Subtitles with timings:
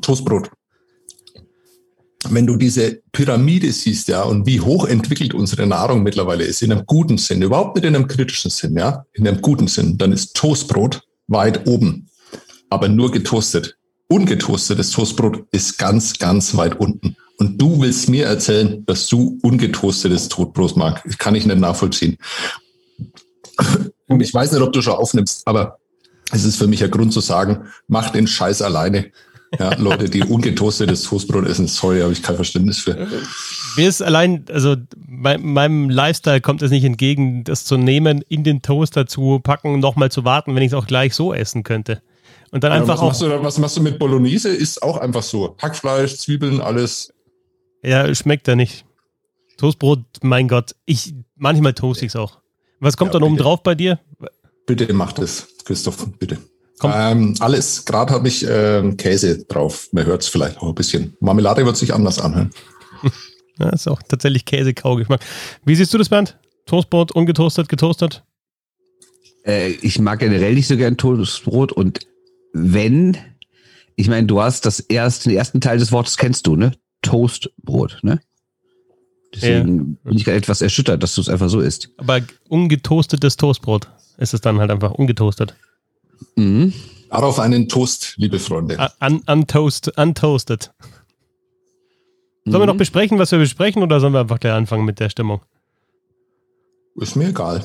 [0.00, 0.50] Toastbrot.
[2.30, 6.84] Wenn du diese Pyramide siehst, ja, und wie hochentwickelt unsere Nahrung mittlerweile ist, in einem
[6.84, 10.34] guten Sinn, überhaupt nicht in einem kritischen Sinn, ja, in einem guten Sinn, dann ist
[10.34, 12.08] Toastbrot weit oben,
[12.70, 13.76] aber nur getoastet.
[14.08, 17.16] Ungetoastetes Toastbrot ist ganz, ganz weit unten.
[17.38, 21.04] Und du willst mir erzählen, dass du ungetoastetes Toastbrot magst.
[21.06, 22.16] Das kann ich nicht nachvollziehen.
[24.20, 25.78] Ich weiß nicht, ob du schon aufnimmst, aber
[26.32, 29.12] es ist für mich ein Grund zu sagen, mach den Scheiß alleine.
[29.58, 33.08] Ja, Leute, die ungetoastetes Toastbrot essen, sorry, habe ich kein Verständnis für.
[33.76, 38.44] Mir ist allein, also mein, meinem Lifestyle kommt es nicht entgegen, das zu nehmen, in
[38.44, 42.02] den Toaster zu packen, nochmal zu warten, wenn ich es auch gleich so essen könnte.
[42.50, 43.06] Und dann ja, einfach was auch.
[43.06, 44.50] Machst du, was machst du mit Bolognese?
[44.50, 45.56] Ist auch einfach so.
[45.58, 47.12] Hackfleisch, Zwiebeln, alles.
[47.82, 48.84] Ja, schmeckt da nicht.
[49.56, 50.74] Toastbrot, mein Gott.
[50.84, 52.38] Ich, manchmal toast ich es auch.
[52.80, 53.98] Was kommt ja, dann oben drauf bei dir?
[54.66, 56.38] Bitte mach das, Christoph, bitte.
[56.82, 57.84] Ähm, alles.
[57.84, 59.88] Gerade habe ich ähm, Käse drauf.
[59.92, 61.16] Man hört es vielleicht auch ein bisschen.
[61.20, 62.50] Marmelade wird sich anders anhören.
[63.58, 65.20] ja, ist auch tatsächlich Käse-Kaugeschmack.
[65.64, 66.38] Wie siehst du das, Bernd?
[66.66, 68.22] Toastbrot, ungetoastet, getoastet?
[69.44, 72.00] Äh, ich mag generell nicht so gern Toastbrot und
[72.52, 73.16] wenn,
[73.96, 76.72] ich meine, du hast das erste, den ersten Teil des Wortes kennst du, ne?
[77.02, 78.20] Toastbrot, ne?
[79.34, 80.10] Deswegen ja.
[80.10, 81.90] bin ich gerade etwas erschüttert, dass du es einfach so isst.
[81.98, 85.54] Aber ungetoastetes Toastbrot ist es dann halt einfach ungetoastet.
[86.36, 86.72] Mhm.
[87.10, 88.76] Darauf einen Toast, liebe Freunde.
[89.00, 90.70] Un untoast, untoasted.
[92.44, 92.50] Mhm.
[92.52, 92.78] Sollen wir noch mhm.
[92.78, 95.40] besprechen, was wir besprechen, oder sollen wir einfach gleich anfangen mit der Stimmung?
[96.96, 97.62] Ist mir egal.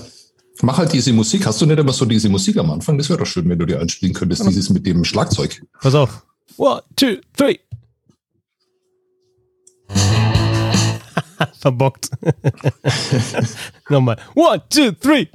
[0.61, 1.45] Mach halt diese Musik.
[1.45, 2.97] Hast du nicht immer so diese Musik am Anfang?
[2.97, 5.63] Das wäre doch schön, wenn du dir einspielen könntest, dieses mit dem Schlagzeug.
[5.81, 6.23] Pass auf.
[6.57, 7.57] One, two, three.
[11.59, 12.09] Verbockt.
[13.89, 14.17] Nochmal.
[14.35, 15.27] One, two, three.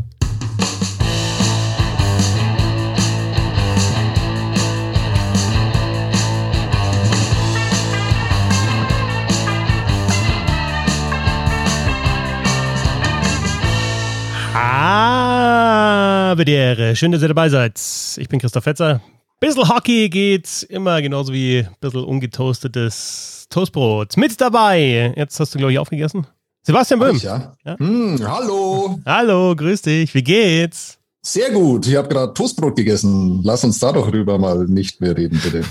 [16.36, 16.94] Ehre.
[16.94, 17.80] Schön, dass ihr dabei seid.
[18.16, 19.00] Ich bin Christoph Fetzer.
[19.40, 24.16] Bissl Hockey geht immer genauso wie ein bisschen ungetoastetes Toastbrot.
[24.16, 25.14] Mit dabei.
[25.16, 26.26] Jetzt hast du, glaube ich, aufgegessen.
[26.62, 27.16] Sebastian Böhm.
[27.16, 27.54] ja.
[27.64, 27.78] ja?
[27.78, 29.00] Hm, hallo.
[29.06, 30.14] Hallo, grüß dich.
[30.14, 30.98] Wie geht's?
[31.22, 31.86] Sehr gut.
[31.86, 33.40] Ich habe gerade Toastbrot gegessen.
[33.42, 35.64] Lass uns da doch rüber mal nicht mehr reden, bitte.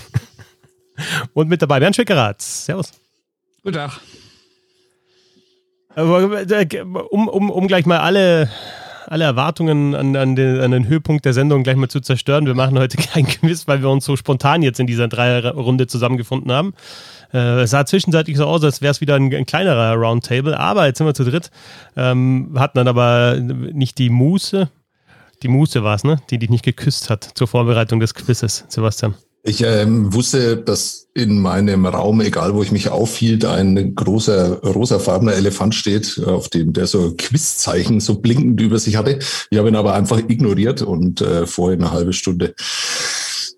[1.33, 2.41] Und mit dabei Bernd Schwickerath.
[2.41, 2.91] Servus.
[3.61, 4.01] Guten Tag.
[5.95, 6.01] Äh,
[6.81, 8.49] um, um, um gleich mal alle,
[9.07, 12.45] alle Erwartungen an, an, den, an den Höhepunkt der Sendung gleich mal zu zerstören.
[12.45, 16.51] Wir machen heute kein Quiz, weil wir uns so spontan jetzt in dieser Dreierrunde zusammengefunden
[16.51, 16.73] haben.
[17.33, 20.85] Äh, es sah zwischenzeitlich so aus, als wäre es wieder ein, ein, kleinerer Roundtable, aber
[20.85, 21.51] jetzt sind wir zu dritt.
[21.95, 24.69] Ähm, hatten dann aber nicht die Muße,
[25.43, 26.17] die Muße war es, ne?
[26.29, 29.15] Die dich nicht geküsst hat zur Vorbereitung des Quizzes, Sebastian.
[29.47, 35.35] Ich ähm, wusste, dass in meinem Raum, egal wo ich mich aufhielt, ein großer rosafarbener
[35.35, 39.19] Elefant steht, auf dem der so Quizzeichen so blinkend über sich hatte.
[39.49, 42.55] Ich habe ihn aber einfach ignoriert und äh, vorher eine halbe Stunde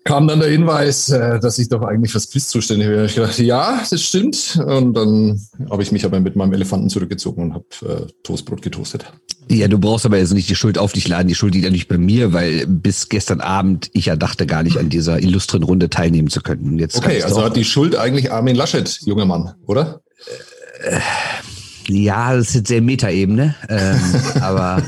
[0.04, 3.06] kam dann der Hinweis, äh, dass ich doch eigentlich fürs Quiz zuständig wäre.
[3.06, 4.58] Ich dachte, ja, das stimmt.
[4.66, 9.12] Und dann habe ich mich aber mit meinem Elefanten zurückgezogen und habe äh, Toastbrot getoastet.
[9.50, 11.26] Ja, du brauchst aber jetzt nicht die Schuld auf dich laden.
[11.26, 14.62] Die Schuld liegt ja nicht bei mir, weil bis gestern Abend ich ja dachte gar
[14.62, 16.78] nicht an dieser illustren Runde teilnehmen zu können.
[16.78, 20.02] Jetzt okay, also hat die Schuld eigentlich Armin Laschet, junger Mann, oder?
[20.82, 21.00] Äh,
[21.90, 23.54] ja, das ist jetzt sehr Metaebene.
[23.68, 24.00] Ähm,
[24.40, 24.82] aber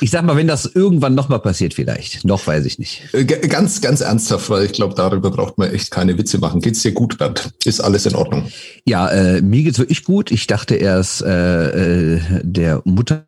[0.00, 2.24] ich sag mal, wenn das irgendwann nochmal passiert, vielleicht.
[2.24, 3.02] Noch weiß ich nicht.
[3.12, 6.60] Äh, ganz, ganz ernsthaft, weil ich glaube, darüber braucht man echt keine Witze machen.
[6.60, 7.52] Geht's dir gut, Bernd?
[7.64, 8.50] Ist alles in Ordnung?
[8.84, 10.30] Ja, äh, mir geht's wirklich gut.
[10.30, 13.26] Ich dachte erst, äh, äh, der Mutter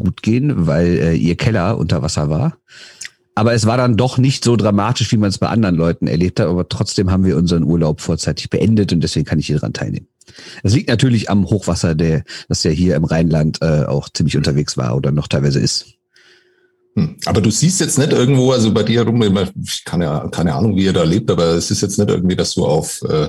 [0.00, 2.56] gut gehen, weil äh, ihr Keller unter Wasser war.
[3.34, 6.38] Aber es war dann doch nicht so dramatisch, wie man es bei anderen Leuten erlebt
[6.38, 6.48] hat.
[6.48, 10.08] Aber trotzdem haben wir unseren Urlaub vorzeitig beendet und deswegen kann ich hier dran teilnehmen.
[10.62, 14.76] Es liegt natürlich am Hochwasser, der, das ja hier im Rheinland äh, auch ziemlich unterwegs
[14.76, 15.94] war oder noch teilweise ist.
[16.94, 17.16] Hm.
[17.24, 19.22] Aber du siehst jetzt nicht irgendwo, also bei dir herum,
[19.64, 22.36] ich kann ja keine Ahnung, wie ihr da lebt, aber es ist jetzt nicht irgendwie,
[22.36, 23.28] dass du auf äh,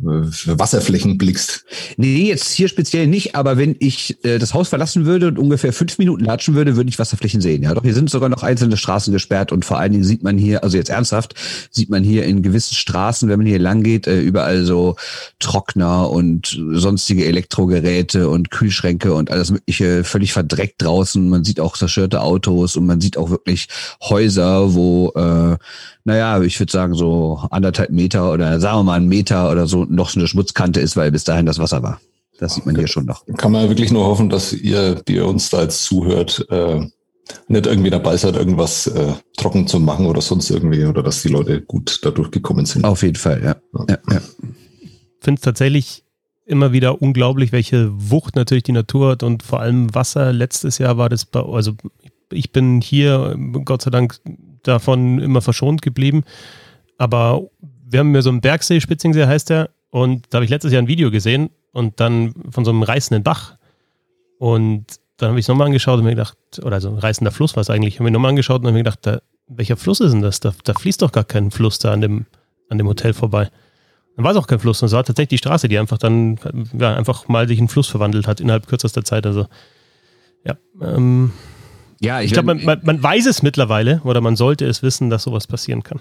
[0.00, 1.66] Wasserflächen blickst.
[1.98, 5.74] Nee, jetzt hier speziell nicht, aber wenn ich äh, das Haus verlassen würde und ungefähr
[5.74, 7.62] fünf Minuten latschen würde, würde ich Wasserflächen sehen.
[7.62, 10.38] Ja, doch hier sind sogar noch einzelne Straßen gesperrt und vor allen Dingen sieht man
[10.38, 11.34] hier, also jetzt ernsthaft,
[11.70, 14.96] sieht man hier in gewissen Straßen, wenn man hier lang geht, äh, überall so
[15.40, 21.28] Trockner und sonstige Elektrogeräte und Kühlschränke und alles mögliche völlig verdreckt draußen.
[21.28, 23.68] Man sieht auch zerstörte Autos und man sieht auch wirklich
[24.02, 25.56] Häuser, wo, äh,
[26.04, 29.84] naja, ich würde sagen, so anderthalb Meter oder sagen wir mal einen Meter oder so
[29.84, 32.00] noch so eine Schmutzkante ist, weil bis dahin das Wasser war.
[32.38, 33.24] Das sieht man hier schon noch.
[33.36, 36.86] Kann man wirklich nur hoffen, dass ihr, die uns da jetzt zuhört, äh,
[37.48, 41.28] nicht irgendwie dabei seid, irgendwas äh, trocken zu machen oder sonst irgendwie, oder dass die
[41.28, 42.84] Leute gut dadurch gekommen sind.
[42.84, 43.56] Auf jeden Fall, ja.
[43.88, 44.20] ja, ja.
[44.40, 46.04] Ich finde es tatsächlich
[46.46, 50.32] immer wieder unglaublich, welche Wucht natürlich die Natur hat und vor allem Wasser.
[50.32, 51.72] Letztes Jahr war das bei, also
[52.02, 52.10] ich
[52.52, 54.18] bin hier Gott sei Dank
[54.62, 56.24] davon immer verschont geblieben,
[56.98, 57.42] aber
[57.90, 60.82] wir haben mir so einen Bergsee, Spitzingsee heißt der, und da habe ich letztes Jahr
[60.82, 63.56] ein Video gesehen und dann von so einem reißenden Bach.
[64.38, 64.84] Und
[65.16, 67.62] dann habe ich es nochmal angeschaut und mir gedacht, oder so ein reißender Fluss war
[67.62, 70.22] es eigentlich, habe ich nochmal angeschaut und habe mir gedacht, da, welcher Fluss ist denn
[70.22, 70.40] das?
[70.40, 72.26] Da, da, fließt doch gar kein Fluss da an dem,
[72.68, 73.50] an dem Hotel vorbei.
[74.16, 76.38] Dann war es auch kein Fluss, und es war tatsächlich die Straße, die einfach dann,
[76.78, 79.26] ja, einfach mal sich in Fluss verwandelt hat innerhalb kürzester Zeit.
[79.26, 79.46] Also,
[80.44, 81.32] ja, ähm,
[82.00, 85.10] ja, ich, ich glaube, man, man, man weiß es mittlerweile oder man sollte es wissen,
[85.10, 86.00] dass sowas passieren kann.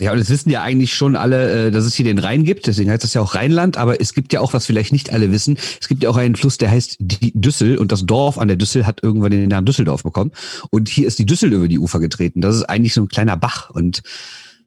[0.00, 2.66] Ja, und es wissen ja eigentlich schon alle, äh, dass es hier den Rhein gibt,
[2.66, 5.32] deswegen heißt das ja auch Rheinland, aber es gibt ja auch, was vielleicht nicht alle
[5.32, 7.78] wissen, es gibt ja auch einen Fluss, der heißt die Düssel.
[7.78, 10.30] Und das Dorf an der Düssel hat irgendwann den Namen Düsseldorf bekommen.
[10.70, 12.40] Und hier ist die Düssel über die Ufer getreten.
[12.40, 13.70] Das ist eigentlich so ein kleiner Bach.
[13.70, 14.02] Und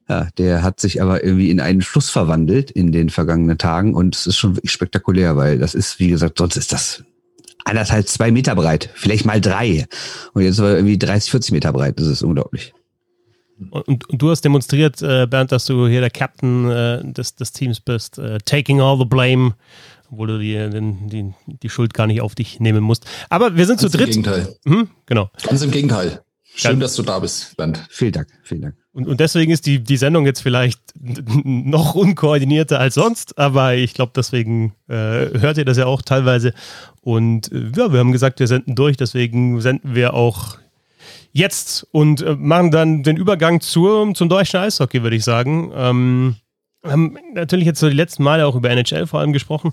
[0.08, 3.94] ja, der hat sich aber irgendwie in einen Fluss verwandelt in den vergangenen Tagen.
[3.94, 7.04] Und es ist schon wirklich spektakulär, weil das ist, wie gesagt, sonst ist das
[7.64, 9.86] anderthalb, zwei Meter breit, vielleicht mal drei
[10.32, 11.98] und jetzt war irgendwie 30, 40 Meter breit.
[11.98, 12.72] Das ist unglaublich.
[13.70, 17.52] Und, und, du hast demonstriert, äh, Bernd, dass du hier der Captain äh, des, des
[17.52, 19.54] Teams bist, äh, taking all the blame,
[20.10, 23.06] obwohl du die, den, die, die Schuld gar nicht auf dich nehmen musst.
[23.28, 24.16] Aber wir sind Ganz zu dritt.
[24.16, 24.56] Im Gegenteil.
[24.64, 24.88] Hm?
[25.06, 25.30] Genau.
[25.42, 26.22] Ganz im Gegenteil.
[26.54, 27.82] Schön, dass du da bist, Bernd.
[27.88, 28.81] Vielen Dank, vielen Dank.
[28.94, 30.80] Und, und deswegen ist die, die Sendung jetzt vielleicht
[31.44, 36.52] noch unkoordinierter als sonst, aber ich glaube, deswegen äh, hört ihr das ja auch teilweise.
[37.00, 40.58] Und äh, ja, wir haben gesagt, wir senden durch, deswegen senden wir auch
[41.32, 45.72] jetzt und äh, machen dann den Übergang zur, zum deutschen Eishockey, würde ich sagen.
[45.74, 46.36] Ähm,
[46.82, 49.72] wir haben natürlich jetzt so die letzten Male auch über NHL vor allem gesprochen,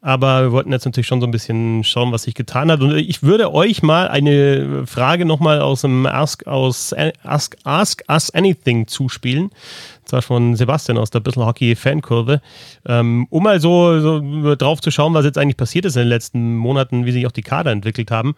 [0.00, 2.80] aber wir wollten jetzt natürlich schon so ein bisschen schauen, was sich getan hat.
[2.80, 8.30] Und ich würde euch mal eine Frage nochmal aus dem Ask, aus, Ask, Ask Us
[8.30, 9.44] Anything zuspielen.
[9.46, 12.40] Und zwar von Sebastian aus der Bissl Hockey Fankurve.
[12.86, 16.08] Ähm, um mal so, so drauf zu schauen, was jetzt eigentlich passiert ist in den
[16.08, 18.36] letzten Monaten, wie sich auch die Kader entwickelt haben.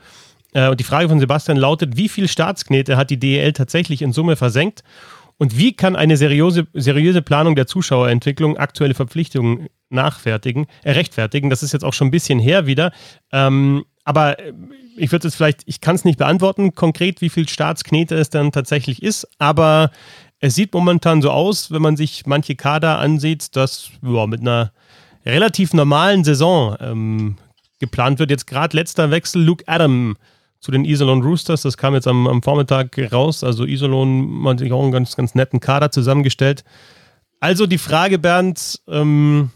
[0.54, 4.12] Äh, und die Frage von Sebastian lautet, wie viel Staatsknete hat die DEL tatsächlich in
[4.12, 4.82] Summe versenkt?
[5.40, 11.48] Und wie kann eine seriöse, seriöse Planung der Zuschauerentwicklung aktuelle Verpflichtungen nachfertigen, äh, rechtfertigen?
[11.48, 12.92] Das ist jetzt auch schon ein bisschen her wieder.
[13.32, 14.52] Ähm, aber äh,
[14.98, 18.52] ich würde es vielleicht, ich kann es nicht beantworten konkret, wie viel Staatsknete es dann
[18.52, 19.90] tatsächlich ist, aber
[20.40, 24.72] es sieht momentan so aus, wenn man sich manche Kader ansieht, dass ja, mit einer
[25.25, 27.36] relativ normalen Saison ähm,
[27.78, 28.31] geplant wird.
[28.31, 30.19] Jetzt gerade letzter Wechsel, Luke Adam
[30.60, 31.62] zu den Iserlohn Roosters.
[31.62, 33.42] Das kam jetzt am, am Vormittag raus.
[33.42, 36.64] Also Iserlohn hat sich auch einen ganz, ganz netten Kader zusammengestellt.
[37.40, 39.50] Also die Frage, Bernd, ähm,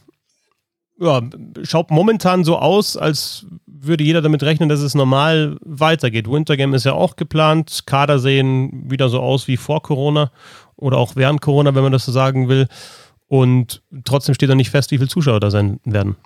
[0.99, 1.21] ja,
[1.63, 6.31] schaut momentan so aus, als würde jeder damit rechnen, dass es normal weitergeht.
[6.31, 7.83] Wintergame ist ja auch geplant.
[7.87, 10.31] Kader sehen wieder so aus wie vor Corona
[10.77, 12.69] oder auch während Corona, wenn man das so sagen will.
[13.29, 16.17] Und trotzdem steht da nicht fest, wie viele Zuschauer da sein werden.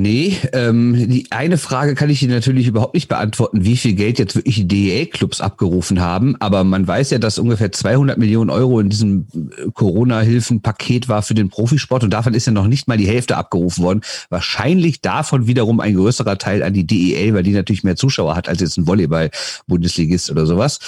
[0.00, 4.20] Nee, ähm, die eine Frage kann ich Ihnen natürlich überhaupt nicht beantworten, wie viel Geld
[4.20, 6.36] jetzt wirklich die DEL-Clubs abgerufen haben.
[6.38, 11.34] Aber man weiß ja, dass ungefähr 200 Millionen Euro in diesem äh, Corona-Hilfen-Paket war für
[11.34, 14.02] den Profisport und davon ist ja noch nicht mal die Hälfte abgerufen worden.
[14.30, 18.48] Wahrscheinlich davon wiederum ein größerer Teil an die DEL, weil die natürlich mehr Zuschauer hat
[18.48, 20.78] als jetzt ein Volleyball-Bundesligist oder sowas.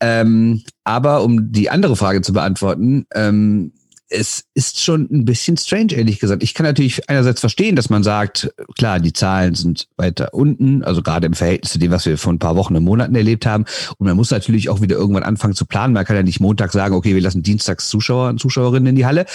[0.00, 3.72] Ähm, aber um die andere Frage zu beantworten, ähm,
[4.10, 6.42] es ist schon ein bisschen strange, ehrlich gesagt.
[6.42, 11.02] Ich kann natürlich einerseits verstehen, dass man sagt, klar, die Zahlen sind weiter unten, also
[11.02, 13.64] gerade im Verhältnis zu dem, was wir vor ein paar Wochen und Monaten erlebt haben.
[13.98, 15.92] Und man muss natürlich auch wieder irgendwann anfangen zu planen.
[15.92, 19.06] Man kann ja nicht Montag sagen, okay, wir lassen dienstags Zuschauer und Zuschauerinnen in die
[19.06, 19.26] Halle.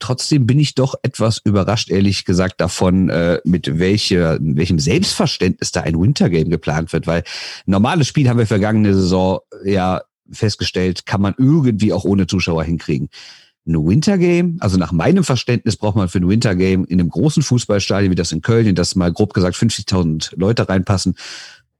[0.00, 5.82] Trotzdem bin ich doch etwas überrascht, ehrlich gesagt, davon, äh, mit welche, welchem Selbstverständnis da
[5.82, 7.22] ein Wintergame geplant wird, weil
[7.66, 10.02] normales Spiel haben wir vergangene Saison ja
[10.32, 13.08] festgestellt, kann man irgendwie auch ohne Zuschauer hinkriegen
[13.66, 18.10] ein Wintergame, also nach meinem Verständnis braucht man für ein Wintergame in einem großen Fußballstadion
[18.10, 21.16] wie das in Köln, in das mal grob gesagt 50.000 Leute reinpassen,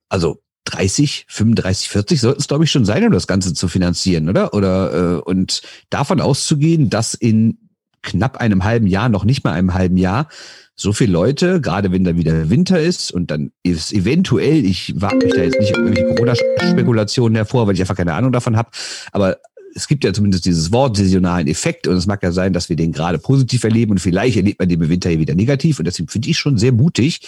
[0.08, 4.28] also 30, 35, 40 sollten es glaube ich schon sein, um das Ganze zu finanzieren,
[4.28, 4.52] oder?
[4.52, 7.58] Oder äh, und davon auszugehen, dass in
[8.02, 10.28] knapp einem halben Jahr, noch nicht mal einem halben Jahr,
[10.74, 15.24] so viele Leute, gerade wenn da wieder Winter ist und dann ist eventuell, ich wage
[15.24, 18.70] mich da jetzt nicht irgendwelche Corona-Spekulationen hervor, weil ich einfach keine Ahnung davon habe,
[19.12, 19.38] aber
[19.76, 22.76] es gibt ja zumindest dieses Wort saisonalen Effekt und es mag ja sein, dass wir
[22.76, 25.84] den gerade positiv erleben und vielleicht erlebt man den im Winter hier wieder negativ und
[25.84, 27.20] deswegen finde ich schon sehr mutig,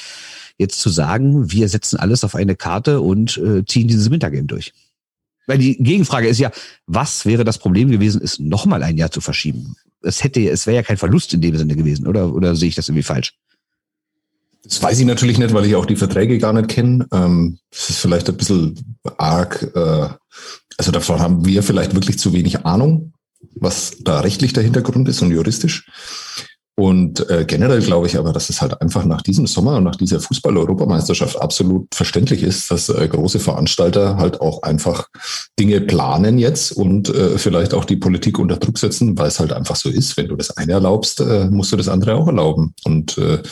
[0.57, 4.73] jetzt zu sagen, wir setzen alles auf eine Karte und äh, ziehen dieses Wintergame durch.
[5.47, 6.51] Weil die Gegenfrage ist ja,
[6.87, 9.77] was wäre das Problem gewesen, es nochmal ein Jahr zu verschieben?
[10.03, 12.35] Es hätte, es wäre ja kein Verlust in dem Sinne gewesen, oder?
[12.35, 13.35] Oder sehe ich das irgendwie falsch?
[14.63, 17.07] Das weiß ich natürlich nicht, weil ich auch die Verträge gar nicht kenne.
[17.13, 19.63] Ähm, das ist vielleicht ein bisschen arg.
[19.75, 20.09] Äh,
[20.79, 23.13] also davon haben wir vielleicht wirklich zu wenig Ahnung,
[23.55, 25.87] was da rechtlich der Hintergrund ist und juristisch.
[26.79, 29.97] Und äh, generell glaube ich aber, dass es halt einfach nach diesem Sommer und nach
[29.97, 35.09] dieser Fußball-Europameisterschaft absolut verständlich ist, dass äh, große Veranstalter halt auch einfach
[35.59, 39.53] Dinge planen jetzt und äh, vielleicht auch die Politik unter Druck setzen, weil es halt
[39.53, 40.17] einfach so ist.
[40.17, 42.75] Wenn du das eine erlaubst, äh, musst du das andere auch erlauben.
[42.85, 43.43] Und äh,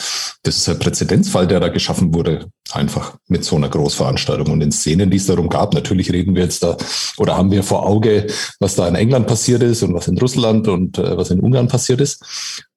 [0.43, 4.53] das ist ein Präzedenzfall, der da geschaffen wurde, einfach mit so einer Großveranstaltung.
[4.53, 6.77] Und in Szenen, die es darum gab, natürlich reden wir jetzt da
[7.17, 8.27] oder haben wir vor Auge,
[8.61, 11.67] was da in England passiert ist und was in Russland und äh, was in Ungarn
[11.67, 12.23] passiert ist.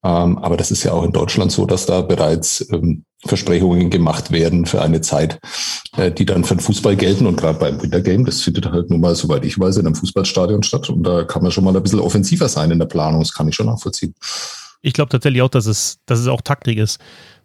[0.03, 4.31] Ähm, aber das ist ja auch in Deutschland so, dass da bereits ähm, Versprechungen gemacht
[4.31, 5.39] werden für eine Zeit,
[5.97, 7.27] äh, die dann für den Fußball gelten.
[7.27, 10.63] Und gerade beim Wintergame, das findet halt nun mal, soweit ich weiß, in einem Fußballstadion
[10.63, 10.89] statt.
[10.89, 13.21] Und da kann man schon mal ein bisschen offensiver sein in der Planung.
[13.21, 14.15] Das kann ich schon nachvollziehen.
[14.83, 16.99] Ich glaube tatsächlich auch, dass es, dass es auch Taktik ist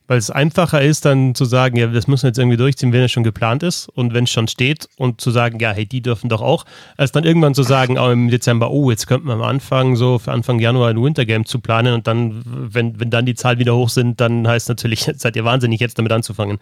[0.07, 3.01] weil es einfacher ist, dann zu sagen, ja, das müssen wir jetzt irgendwie durchziehen, wenn
[3.01, 6.01] es schon geplant ist und wenn es schon steht und zu sagen, ja, hey, die
[6.01, 6.65] dürfen doch auch,
[6.97, 10.19] als dann irgendwann zu sagen, auch im Dezember, oh, jetzt könnten wir am Anfang so
[10.19, 13.75] für Anfang Januar ein Wintergame zu planen und dann, wenn, wenn dann die Zahlen wieder
[13.75, 16.59] hoch sind, dann heißt natürlich, seid ihr wahnsinnig, jetzt damit anzufangen.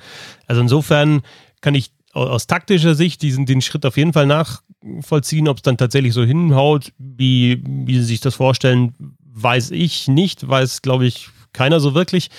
[0.48, 1.22] Also insofern
[1.62, 5.78] kann ich aus taktischer Sicht diesen den Schritt auf jeden Fall nachvollziehen, ob es dann
[5.78, 8.94] tatsächlich so hinhaut, wie, wie sie sich das vorstellen,
[9.34, 12.30] weiß ich nicht, weiß, glaube ich, keiner so wirklich.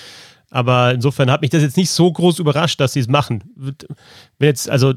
[0.55, 3.43] Aber insofern hat mich das jetzt nicht so groß überrascht, dass sie es machen.
[3.57, 4.93] Wenn jetzt, also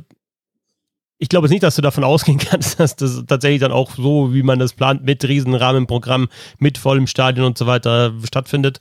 [1.19, 4.33] ich glaube jetzt nicht, dass du davon ausgehen kannst, dass das tatsächlich dann auch so,
[4.33, 6.29] wie man das plant, mit Riesenrahmenprogramm,
[6.61, 8.79] mit vollem Stadion und so weiter stattfindet.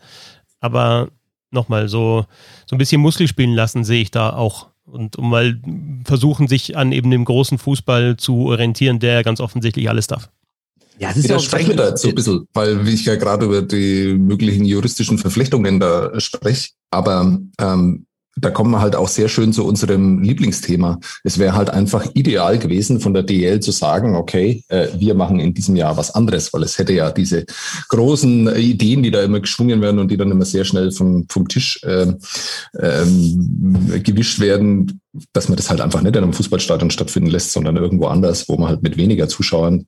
[0.60, 1.08] Aber
[1.50, 2.28] nochmal, so,
[2.68, 4.68] so ein bisschen Muskel spielen lassen sehe ich da auch.
[4.86, 5.60] Und um mal
[6.04, 10.30] versuchen, sich an eben dem großen Fußball zu orientieren, der ganz offensichtlich alles darf.
[11.00, 13.46] Ja, das ist ja sprechen wir da jetzt so ein bisschen, weil ich ja gerade
[13.46, 16.70] über die möglichen juristischen Verflechtungen da spreche.
[16.90, 18.08] Aber ähm,
[18.40, 21.00] da kommen wir halt auch sehr schön zu unserem Lieblingsthema.
[21.24, 25.40] Es wäre halt einfach ideal gewesen, von der DL zu sagen, okay, äh, wir machen
[25.40, 27.46] in diesem Jahr was anderes, weil es hätte ja diese
[27.90, 31.48] großen Ideen, die da immer geschwungen werden und die dann immer sehr schnell vom, vom
[31.48, 32.14] Tisch äh,
[32.80, 35.02] ähm, gewischt werden,
[35.34, 38.58] dass man das halt einfach nicht in einem Fußballstadion stattfinden lässt, sondern irgendwo anders, wo
[38.58, 39.86] man halt mit weniger Zuschauern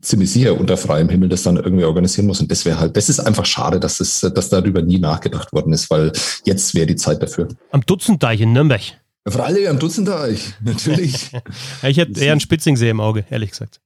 [0.00, 2.40] ziemlich sicher unter freiem Himmel das dann irgendwie organisieren muss.
[2.40, 5.72] Und das wäre halt, das ist einfach schade, dass es, dass darüber nie nachgedacht worden
[5.72, 6.12] ist, weil
[6.44, 7.48] jetzt wäre die Zeit dafür.
[7.70, 8.82] Am Dutzendteich in Nürnberg.
[9.26, 11.32] Ja, Freilich am Dutzendteich, natürlich.
[11.82, 13.80] ich hätte eher einen Spitzingsee im Auge, ehrlich gesagt.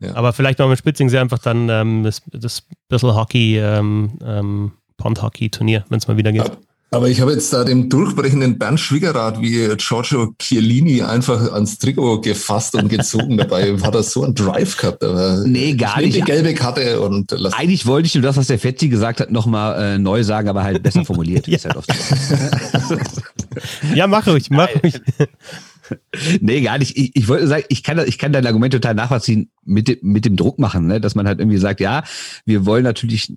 [0.00, 0.14] Ja.
[0.14, 5.84] Aber vielleicht noch mit Spitzingsee einfach dann ähm, das, das bisschen Hockey, ähm, ähm, Pond-Hockey-Turnier,
[5.88, 6.50] wenn es mal wieder geht.
[6.90, 12.22] Aber ich habe jetzt da dem durchbrechenden Bernd Schwiegerrat wie Giorgio Chiellini einfach ans Trikot
[12.22, 13.36] gefasst und gezogen.
[13.36, 15.04] Dabei hat er so einen Drive gehabt.
[15.04, 16.16] Aber nee, gar nicht.
[16.16, 19.30] Die gelbe Karte und lass Eigentlich wollte ich nur das, was der Fetti gesagt hat,
[19.30, 21.46] nochmal äh, neu sagen, aber halt besser formuliert.
[21.48, 21.58] ja.
[21.62, 21.84] Halt
[23.94, 25.00] ja, mach ruhig, mach ruhig.
[26.42, 26.98] Nee, gar nicht.
[26.98, 30.26] Ich, ich wollte sagen, ich kann, ich kann dein Argument total nachvollziehen mit, dem, mit
[30.26, 31.00] dem Druck machen, ne?
[31.00, 32.02] dass man halt irgendwie sagt, ja,
[32.44, 33.32] wir wollen natürlich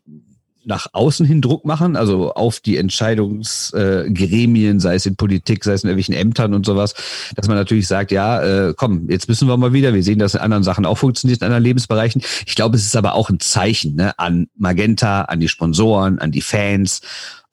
[0.66, 5.74] nach außen hin Druck machen, also auf die Entscheidungsgremien, äh, sei es in Politik, sei
[5.74, 6.94] es in irgendwelchen Ämtern und sowas,
[7.36, 10.36] dass man natürlich sagt, ja, äh, komm, jetzt müssen wir mal wieder, wir sehen, dass
[10.36, 12.22] in anderen Sachen auch funktioniert, in anderen Lebensbereichen.
[12.46, 16.32] Ich glaube, es ist aber auch ein Zeichen ne, an Magenta, an die Sponsoren, an
[16.32, 17.02] die Fans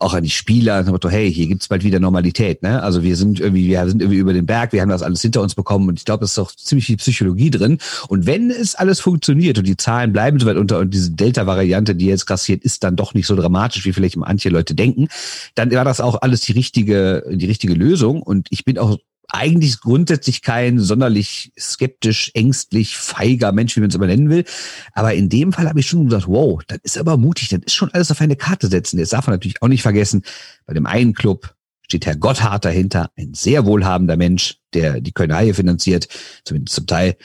[0.01, 2.63] auch an die Spieler, Motto, hey, hier gibt's bald wieder Normalität.
[2.63, 2.83] Ne?
[2.83, 5.43] Also wir sind irgendwie, wir sind irgendwie über den Berg, wir haben das alles hinter
[5.43, 7.79] uns bekommen und ich glaube, es ist auch ziemlich viel Psychologie drin.
[8.09, 11.97] Und wenn es alles funktioniert und die Zahlen bleiben so weit unter und diese Delta-Variante,
[11.97, 15.09] die jetzt grassiert, ist dann doch nicht so dramatisch, wie vielleicht manche Leute denken,
[15.57, 18.23] dann war das auch alles die richtige, die richtige Lösung.
[18.23, 18.99] Und ich bin auch
[19.31, 24.45] eigentlich grundsätzlich kein sonderlich skeptisch, ängstlich, feiger Mensch, wie man es immer nennen will.
[24.93, 27.75] Aber in dem Fall habe ich schon gesagt, wow, das ist aber mutig, das ist
[27.75, 28.99] schon alles auf eine Karte setzen.
[28.99, 30.23] Jetzt darf man natürlich auch nicht vergessen,
[30.67, 31.55] bei dem einen Club
[31.85, 36.09] steht Herr Gotthard dahinter, ein sehr wohlhabender Mensch, der die Kölner Haie finanziert,
[36.45, 37.17] zumindest zum Teil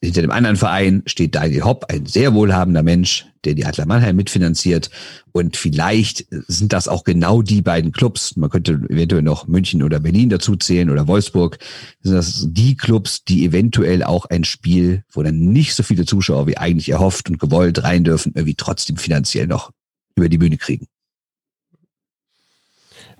[0.00, 4.14] hinter dem anderen Verein steht Daniel Hopp, ein sehr wohlhabender Mensch, der die Adler Mannheim
[4.14, 4.90] mitfinanziert.
[5.32, 8.36] Und vielleicht sind das auch genau die beiden Clubs.
[8.36, 11.58] Man könnte eventuell noch München oder Berlin dazu zählen oder Wolfsburg.
[12.00, 16.46] Sind das die Clubs, die eventuell auch ein Spiel, wo dann nicht so viele Zuschauer
[16.46, 19.72] wie eigentlich erhofft und gewollt rein dürfen, irgendwie trotzdem finanziell noch
[20.14, 20.86] über die Bühne kriegen.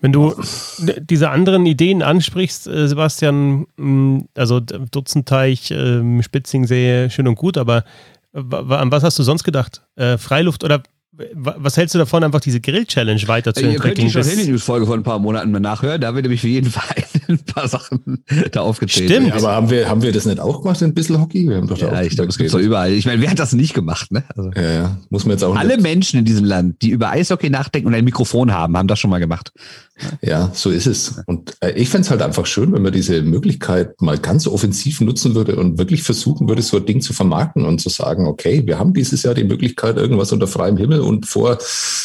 [0.00, 0.34] Wenn du
[1.00, 7.84] diese anderen Ideen ansprichst, äh, Sebastian, mm, also Dutzendteich, ähm, Spitzingsee, schön und gut, aber
[8.32, 9.82] an was hast du sonst gedacht?
[9.96, 10.82] Äh, Freiluft oder
[11.34, 14.06] was hältst du davon, einfach diese Grill-Challenge weiterzuentwickeln?
[14.06, 16.00] Ihr könnt die Handy-News-Folge von ein paar Monaten mal nachhören.
[16.00, 17.04] Da wird nämlich für jeden Fall
[17.38, 19.10] ein paar Sachen da aufgezählt.
[19.10, 19.32] Stimmt.
[19.32, 21.48] Aber haben wir, haben wir das nicht auch gemacht, ein bisschen Hockey?
[21.48, 22.92] Wir haben doch ja, ich glaube, es gibt doch überall.
[22.92, 24.24] Ich meine, wer hat das nicht gemacht, ne?
[24.34, 25.82] Also ja, ja, muss man jetzt auch Alle nicht.
[25.82, 29.10] Menschen in diesem Land, die über Eishockey nachdenken und ein Mikrofon haben, haben das schon
[29.10, 29.52] mal gemacht.
[30.22, 31.20] Ja, so ist es.
[31.26, 35.00] Und äh, ich fände es halt einfach schön, wenn man diese Möglichkeit mal ganz offensiv
[35.00, 38.62] nutzen würde und wirklich versuchen würde, so ein Ding zu vermarkten und zu sagen, okay,
[38.64, 41.58] wir haben dieses Jahr die Möglichkeit, irgendwas unter freiem Himmel und vor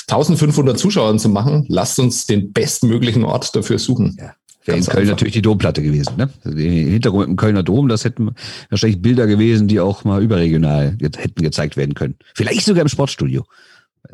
[0.07, 1.65] 1500 Zuschauern zu machen.
[1.69, 4.17] Lasst uns den bestmöglichen Ort dafür suchen.
[4.19, 4.33] Ja.
[4.65, 5.11] Wäre in Köln einfach.
[5.11, 6.13] natürlich die Domplatte gewesen.
[6.17, 6.29] Ne?
[6.43, 8.31] Also der Hintergrund mit dem Kölner Dom, das hätten
[8.69, 12.15] wahrscheinlich Bilder gewesen, die auch mal überregional hätten gezeigt werden können.
[12.33, 13.43] Vielleicht sogar im Sportstudio.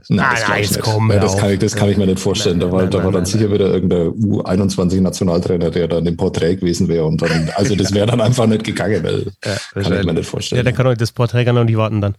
[0.07, 1.11] Nein, nein, jetzt komm.
[1.11, 2.59] Ja, das, kann ich, das kann ich mir nicht vorstellen.
[2.59, 6.57] Nein, da war, nein, da war dann sicher wieder irgendein U21-Nationaltrainer, der dann im Porträt
[6.57, 7.05] gewesen wäre.
[7.05, 10.29] Und dann, also das wäre dann einfach nicht gegangen, weil ja, kann ich mir nicht
[10.29, 10.57] vorstellen.
[10.57, 12.15] Ja, dann kann auch das Porträt kann auch nicht warten dann.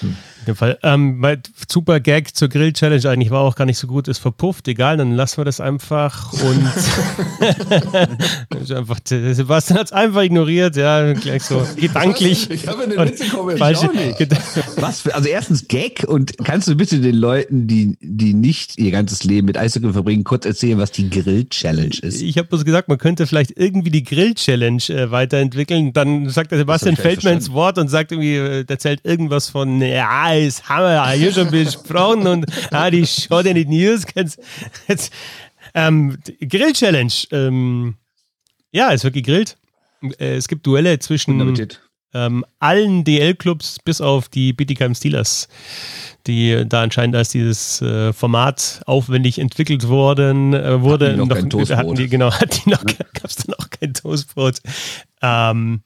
[0.00, 0.16] Hm
[0.46, 0.78] dem Fall.
[0.82, 1.24] Ähm,
[1.68, 5.12] super Gag zur Grill-Challenge eigentlich war auch gar nicht so gut, ist verpufft, egal, dann
[5.12, 6.68] lassen wir das einfach und
[8.76, 12.50] einfach, Sebastian hat es einfach ignoriert, ja, gleich so gedanklich.
[12.50, 13.24] Ich habe eine Witze
[13.56, 13.90] falsche,
[14.76, 18.90] Was für, also erstens Gag und kannst du bitte den Leuten, die, die nicht ihr
[18.90, 22.22] ganzes Leben mit Eishockey verbringen, kurz erzählen, was die Grill-Challenge ist?
[22.22, 25.92] Ich habe bloß gesagt, man könnte vielleicht irgendwie die Grill-Challenge äh, weiterentwickeln.
[25.92, 29.80] Dann sagt der Sebastian, fällt mir ins Wort und sagt irgendwie, äh, erzählt irgendwas von,
[29.80, 34.04] ja, Scheiß haben wir hier schon besprochen und ah, die Show in die News.
[34.14, 35.12] Jetzt,
[35.74, 37.12] ähm, Grill-Challenge.
[37.30, 37.94] Ähm,
[38.70, 39.58] ja, es wird gegrillt.
[40.18, 41.56] Äh, es gibt Duelle zwischen
[42.14, 45.48] ähm, allen DL-Clubs bis auf die Bietigheim Steelers,
[46.26, 51.12] die da anscheinend als dieses äh, Format aufwendig entwickelt worden äh, wurde.
[51.12, 51.78] Hatten die noch, noch kein Toastbrot.
[51.78, 54.60] Hatten die, genau, hatten die noch, gab es da noch kein Toastbrot.
[55.20, 55.82] Ähm,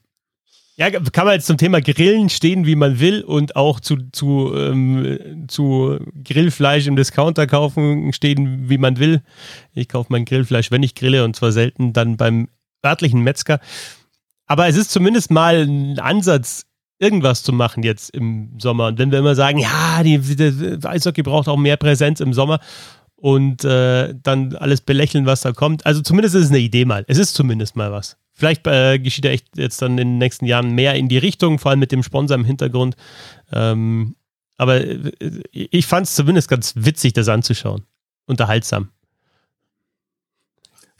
[0.79, 4.53] ja, kann man jetzt zum Thema Grillen stehen, wie man will und auch zu, zu,
[4.55, 9.23] ähm, zu Grillfleisch im Discounter kaufen stehen, wie man will.
[9.73, 12.47] Ich kaufe mein Grillfleisch, wenn ich grille und zwar selten dann beim
[12.85, 13.59] örtlichen Metzger.
[14.45, 16.67] Aber es ist zumindest mal ein Ansatz,
[16.99, 18.87] irgendwas zu machen jetzt im Sommer.
[18.87, 22.59] Und wenn wir immer sagen, ja, die, die Eishockey braucht auch mehr Präsenz im Sommer
[23.17, 25.85] und äh, dann alles belächeln, was da kommt.
[25.85, 27.03] Also zumindest ist es eine Idee mal.
[27.07, 28.17] Es ist zumindest mal was.
[28.33, 31.57] Vielleicht äh, geschieht er echt jetzt dann in den nächsten Jahren mehr in die Richtung,
[31.57, 32.95] vor allem mit dem Sponsor im Hintergrund.
[33.51, 34.15] Ähm,
[34.57, 35.11] aber äh,
[35.51, 37.83] ich fand es zumindest ganz witzig, das anzuschauen.
[38.27, 38.89] Unterhaltsam.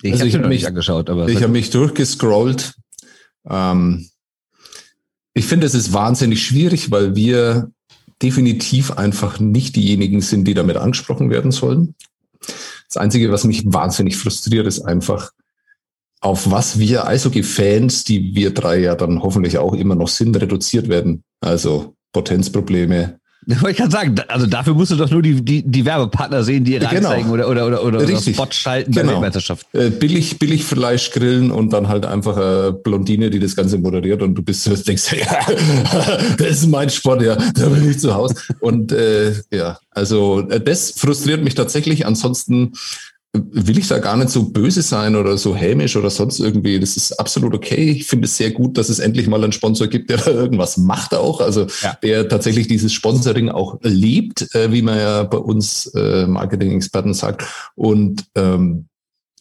[0.01, 2.75] Ich also habe mich angeschaut, aber ich habe mich durchgescrollt.
[3.47, 4.10] Ähm,
[5.34, 7.71] ich finde, es ist wahnsinnig schwierig, weil wir
[8.21, 11.95] definitiv einfach nicht diejenigen sind, die damit angesprochen werden sollen.
[12.88, 15.31] Das Einzige, was mich wahnsinnig frustriert, ist einfach,
[16.21, 20.89] auf was wir Eishockey-Fans, die wir drei ja dann hoffentlich auch immer noch sind, reduziert
[20.89, 21.23] werden.
[21.41, 23.19] Also Potenzprobleme.
[23.69, 26.73] Ich kann sagen, also dafür musst du doch nur die, die, die Werbepartner sehen, die
[26.73, 27.10] ihre genau.
[27.10, 28.36] Anzeigen oder, oder, oder, oder, Richtig.
[28.36, 29.05] Spot schalten genau.
[29.05, 29.65] bei der Weltmeisterschaft.
[29.73, 34.21] Äh, billig, billig Fleisch grillen und dann halt einfach eine Blondine, die das Ganze moderiert
[34.21, 35.39] und du bist du denkst, ja,
[36.38, 38.36] das ist mein Sport, ja, da bin ich zu Hause.
[38.60, 42.05] Und äh, ja, also äh, das frustriert mich tatsächlich.
[42.05, 42.73] Ansonsten
[43.52, 46.80] will ich da gar nicht so böse sein oder so hämisch oder sonst irgendwie.
[46.80, 47.91] Das ist absolut okay.
[47.91, 50.78] Ich finde es sehr gut, dass es endlich mal einen Sponsor gibt, der da irgendwas
[50.78, 51.41] macht auch.
[51.41, 51.97] Also ja.
[52.02, 57.45] der tatsächlich dieses Sponsoring auch liebt, äh, wie man ja bei uns äh, Marketing-Experten sagt.
[57.76, 58.88] Und ähm,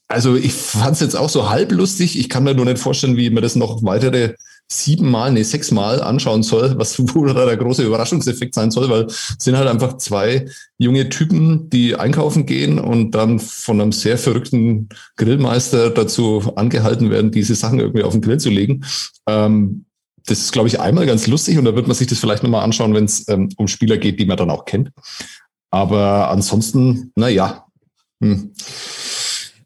[0.09, 2.19] also ich fand es jetzt auch so halblustig.
[2.19, 4.35] Ich kann mir nur nicht vorstellen, wie man das noch weitere
[4.69, 9.57] siebenmal, nee, sechsmal anschauen soll, was wohl der große Überraschungseffekt sein soll, weil es sind
[9.57, 10.47] halt einfach zwei
[10.79, 17.31] junge Typen, die einkaufen gehen und dann von einem sehr verrückten Grillmeister dazu angehalten werden,
[17.31, 18.85] diese Sachen irgendwie auf den Grill zu legen.
[19.27, 19.85] Ähm,
[20.27, 22.65] das ist, glaube ich, einmal ganz lustig und da wird man sich das vielleicht nochmal
[22.65, 24.91] anschauen, wenn es ähm, um Spieler geht, die man dann auch kennt.
[25.71, 27.67] Aber ansonsten, na ja.
[28.21, 28.53] Hm.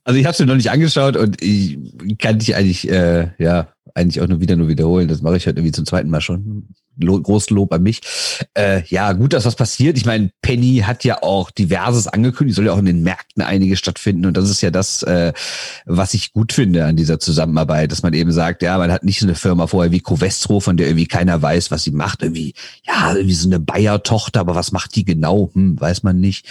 [0.05, 1.79] Also ich habe es mir noch nicht angeschaut und ich
[2.19, 5.09] kann dich eigentlich, äh, ja, eigentlich auch nur wieder nur wiederholen.
[5.09, 6.69] Das mache ich halt irgendwie zum zweiten Mal schon.
[6.99, 8.01] Großes Lob an mich.
[8.55, 9.97] Äh, ja, gut, dass was passiert.
[9.97, 13.77] Ich meine, Penny hat ja auch diverses angekündigt, soll ja auch in den Märkten einige
[13.77, 14.27] stattfinden.
[14.27, 15.33] Und das ist ja das, äh,
[15.87, 19.21] was ich gut finde an dieser Zusammenarbeit, dass man eben sagt, ja, man hat nicht
[19.21, 22.23] so eine Firma vorher wie Covestro, von der irgendwie keiner weiß, was sie macht.
[22.23, 22.55] Irgendwie,
[22.87, 25.51] ja, irgendwie so eine Bayer-Tochter, aber was macht die genau?
[25.55, 26.47] Hm, weiß man nicht.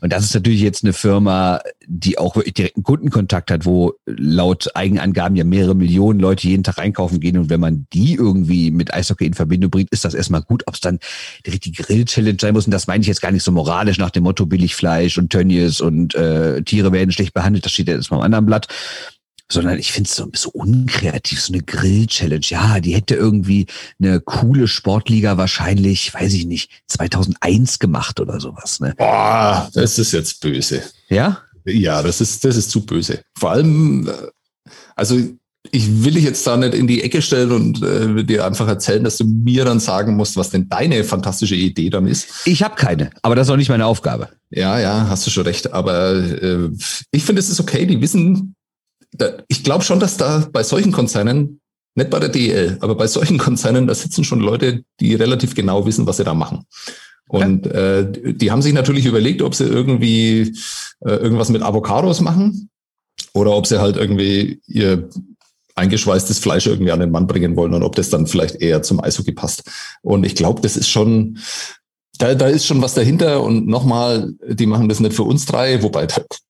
[0.00, 4.68] Und das ist natürlich jetzt eine Firma, die auch wirklich direkten Kundenkontakt hat, wo laut
[4.74, 7.38] Eigenangaben ja mehrere Millionen Leute jeden Tag einkaufen gehen.
[7.38, 10.62] Und wenn man die irgendwie mit Eishockey in Verbindung bringt, ist das erstmal gut.
[10.66, 10.98] Ob es dann
[11.46, 14.24] die Grill-Challenge sein muss, und das meine ich jetzt gar nicht so moralisch nach dem
[14.24, 18.18] Motto Billigfleisch und Tönnies und äh, Tiere werden schlecht behandelt, das steht ja jetzt mal
[18.18, 18.68] am anderen Blatt
[19.50, 22.44] sondern ich finde es so ein bisschen unkreativ, so eine Grill-Challenge.
[22.44, 23.66] Ja, die hätte irgendwie
[23.98, 28.80] eine coole Sportliga wahrscheinlich, weiß ich nicht, 2001 gemacht oder sowas.
[28.80, 28.94] Ne?
[28.98, 30.82] Boah, das ist jetzt böse.
[31.08, 31.42] Ja?
[31.64, 33.22] Ja, das ist, das ist zu böse.
[33.38, 35.18] Vor allem, äh, Also
[35.70, 39.04] ich will dich jetzt da nicht in die Ecke stellen und äh, dir einfach erzählen,
[39.04, 42.46] dass du mir dann sagen musst, was denn deine fantastische Idee dann ist.
[42.46, 44.28] Ich habe keine, aber das ist auch nicht meine Aufgabe.
[44.50, 45.72] Ja, ja, hast du schon recht.
[45.72, 46.70] Aber äh,
[47.10, 47.86] ich finde, es ist okay.
[47.86, 48.54] Die wissen,
[49.12, 51.60] da, ich glaube schon, dass da bei solchen Konzernen,
[51.94, 55.84] nicht bei der DEL, aber bei solchen Konzernen, da sitzen schon Leute, die relativ genau
[55.86, 56.64] wissen, was sie da machen.
[57.28, 57.72] Und ja.
[57.72, 60.56] äh, die haben sich natürlich überlegt, ob sie irgendwie
[61.00, 62.70] äh, irgendwas mit Avocados machen
[63.34, 65.10] oder ob sie halt irgendwie ihr
[65.78, 69.02] eingeschweißtes Fleisch irgendwie an den Mann bringen wollen und ob das dann vielleicht eher zum
[69.02, 69.62] Eishockey passt.
[70.02, 71.38] Und ich glaube, das ist schon,
[72.18, 73.42] da, da ist schon was dahinter.
[73.42, 76.06] Und nochmal, die machen das nicht für uns drei, wobei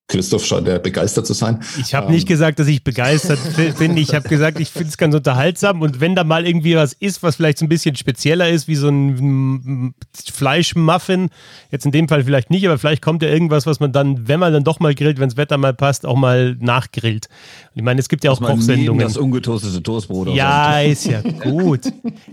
[0.09, 1.59] Christoph scheint ja begeistert zu sein.
[1.79, 3.39] Ich habe ähm, nicht gesagt, dass ich begeistert
[3.77, 3.95] bin.
[3.95, 5.81] Ich habe gesagt, ich finde es ganz unterhaltsam.
[5.83, 8.75] Und wenn da mal irgendwie was ist, was vielleicht so ein bisschen spezieller ist, wie
[8.75, 9.93] so ein
[10.33, 11.29] Fleischmuffin,
[11.71, 14.39] jetzt in dem Fall vielleicht nicht, aber vielleicht kommt ja irgendwas, was man dann, wenn
[14.39, 17.27] man dann doch mal grillt, wenn das Wetter mal passt, auch mal nachgrillt.
[17.73, 19.05] Und ich meine, es gibt ja auch Kochsendungen.
[19.05, 20.29] Das ungetoastete Toastbrot.
[20.29, 21.81] Ja, ist ja gut.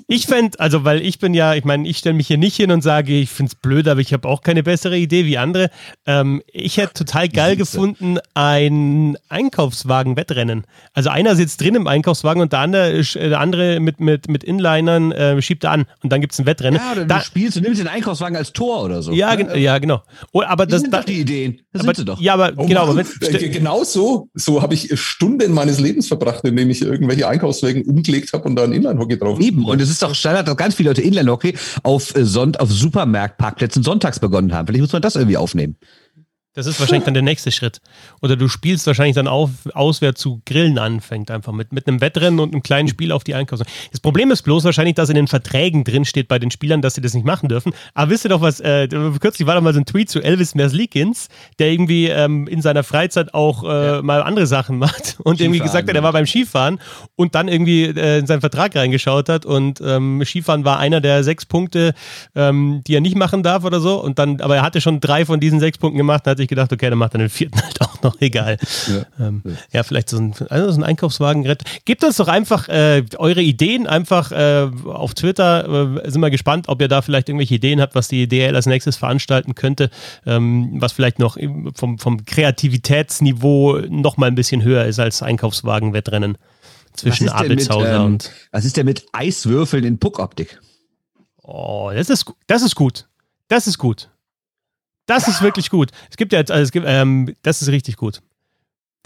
[0.08, 2.70] Ich fände, also weil ich bin ja, ich meine, ich stelle mich hier nicht hin
[2.70, 5.68] und sage, ich finde es blöd, aber ich habe auch keine bessere Idee wie andere.
[6.06, 10.64] Ähm, ich hätte total geil gefunden, gefunden ein Einkaufswagen-Wettrennen.
[10.94, 14.44] Also einer sitzt drin im Einkaufswagen und der andere, äh, der andere mit, mit, mit
[14.44, 16.80] Inlinern äh, schiebt er an und dann gibt es ein Wettrennen.
[16.80, 19.12] Ja, oder da, du spielst, du nimmst den Einkaufswagen als Tor oder so.
[19.12, 20.02] Ja, gen ja genau.
[20.32, 21.60] Oh, aber das, sind da, doch die Ideen.
[21.72, 22.20] Das aber, sind sie doch.
[22.20, 22.82] Ja, aber oh, genau.
[22.82, 27.28] Aber mit, äh, genau so, so habe ich Stunden meines Lebens verbracht, indem ich irgendwelche
[27.28, 30.56] Einkaufswagen umgelegt habe und da ein Inline-Hockey drauf Eben, und es ist doch Standard, dass
[30.56, 34.66] ganz viele Leute Inline-Hockey auf, äh, Sonnt auf Supermarktparkplätzen sonntags begonnen haben.
[34.66, 35.76] Vielleicht muss man das irgendwie aufnehmen.
[36.56, 37.82] Das ist wahrscheinlich dann der nächste Schritt.
[38.22, 42.00] Oder du spielst wahrscheinlich dann auf, aus, wer zu grillen anfängt, einfach mit, mit einem
[42.00, 43.62] Wettrennen und einem kleinen Spiel auf die Einkaufs.
[43.90, 46.94] Das Problem ist bloß wahrscheinlich, dass in den Verträgen drin steht bei den Spielern, dass
[46.94, 47.74] sie das nicht machen dürfen.
[47.92, 48.88] Aber wisst ihr doch was, äh,
[49.20, 52.84] kürzlich war doch mal so ein Tweet zu Elvis Merslikins, der irgendwie ähm, in seiner
[52.84, 54.02] Freizeit auch äh, ja.
[54.02, 56.80] mal andere Sachen macht und Skifahren, irgendwie gesagt hat, er war beim Skifahren
[57.16, 61.22] und dann irgendwie äh, in seinen Vertrag reingeschaut hat und ähm, Skifahren war einer der
[61.22, 61.92] sechs Punkte,
[62.34, 64.00] ähm, die er nicht machen darf oder so.
[64.02, 66.72] Und dann, aber er hatte schon drei von diesen sechs Punkten gemacht, hat sich gedacht,
[66.72, 68.58] okay, dann macht er den vierten halt auch noch, egal.
[68.88, 69.52] Ja, ähm, ja.
[69.72, 71.44] ja vielleicht so ein, also so ein Einkaufswagen.
[71.84, 75.96] Gebt uns doch einfach äh, eure Ideen einfach äh, auf Twitter.
[76.04, 78.66] Äh, sind wir gespannt, ob ihr da vielleicht irgendwelche Ideen habt, was die DL als
[78.66, 79.90] nächstes veranstalten könnte,
[80.26, 81.36] ähm, was vielleicht noch
[81.74, 86.38] vom, vom Kreativitätsniveau noch mal ein bisschen höher ist als Einkaufswagen-Wettrennen
[86.94, 88.32] zwischen Abelshauser ähm, und.
[88.52, 90.60] Was ist denn mit Eiswürfeln in Puckoptik?
[91.42, 93.06] Oh, das ist, das ist gut.
[93.48, 94.10] Das ist gut.
[95.06, 95.90] Das ist wirklich gut.
[96.10, 98.20] Es gibt ja jetzt, also es gibt, ähm, das ist richtig gut.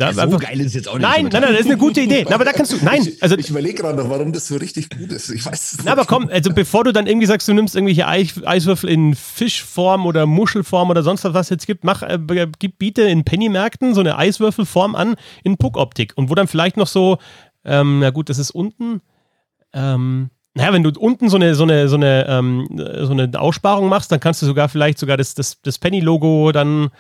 [0.00, 1.02] Da so geil ist jetzt auch nicht.
[1.02, 2.24] Nein, nein, nein, das ist eine gute Idee.
[2.26, 3.06] Na, aber da kannst du, nein.
[3.20, 5.28] Also, ich, ich überlege gerade noch, warum das so richtig gut ist.
[5.28, 5.84] Ich weiß es nicht.
[5.84, 9.14] Na, aber komm, also bevor du dann irgendwie sagst, du nimmst irgendwelche Eis, Eiswürfel in
[9.14, 12.18] Fischform oder Muschelform oder sonst was, was es jetzt gibt, mach, äh,
[12.58, 16.14] gib, biete in Pennymärkten so eine Eiswürfelform an in Puckoptik.
[16.16, 17.18] Und wo dann vielleicht noch so,
[17.66, 19.02] ähm, na gut, das ist unten,
[19.74, 22.66] ähm, naja, wenn du unten so eine, so eine, so eine, ähm,
[23.02, 26.90] so eine Aussparung machst, dann kannst du sogar vielleicht sogar das, das, das Penny-Logo dann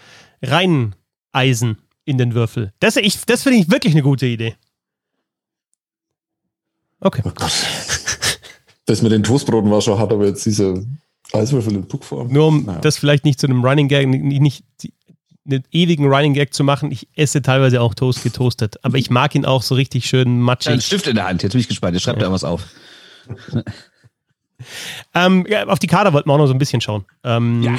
[0.42, 2.72] reineisen in den Würfel.
[2.78, 2.94] Das,
[3.26, 4.54] das finde ich wirklich eine gute Idee.
[7.00, 7.22] Okay.
[7.24, 7.30] Oh
[8.86, 10.86] das mit den Toastbroten war schon hart, aber jetzt diese
[11.32, 12.28] Eiswürfel in Puckform.
[12.32, 12.80] Nur um naja.
[12.80, 14.64] das vielleicht nicht zu einem Running Gag, nicht, nicht
[15.46, 19.34] einen ewigen Running Gag zu machen, ich esse teilweise auch Toast getoastet, aber ich mag
[19.34, 20.72] ihn auch so richtig schön matschig.
[20.72, 22.26] Ein Stift in der Hand, jetzt bin ich gespannt, jetzt schreibt ja.
[22.26, 22.66] da was auf.
[25.14, 27.04] Ähm, ja, auf die Kader wollten wir auch noch so ein bisschen schauen.
[27.24, 27.76] Ähm, ja.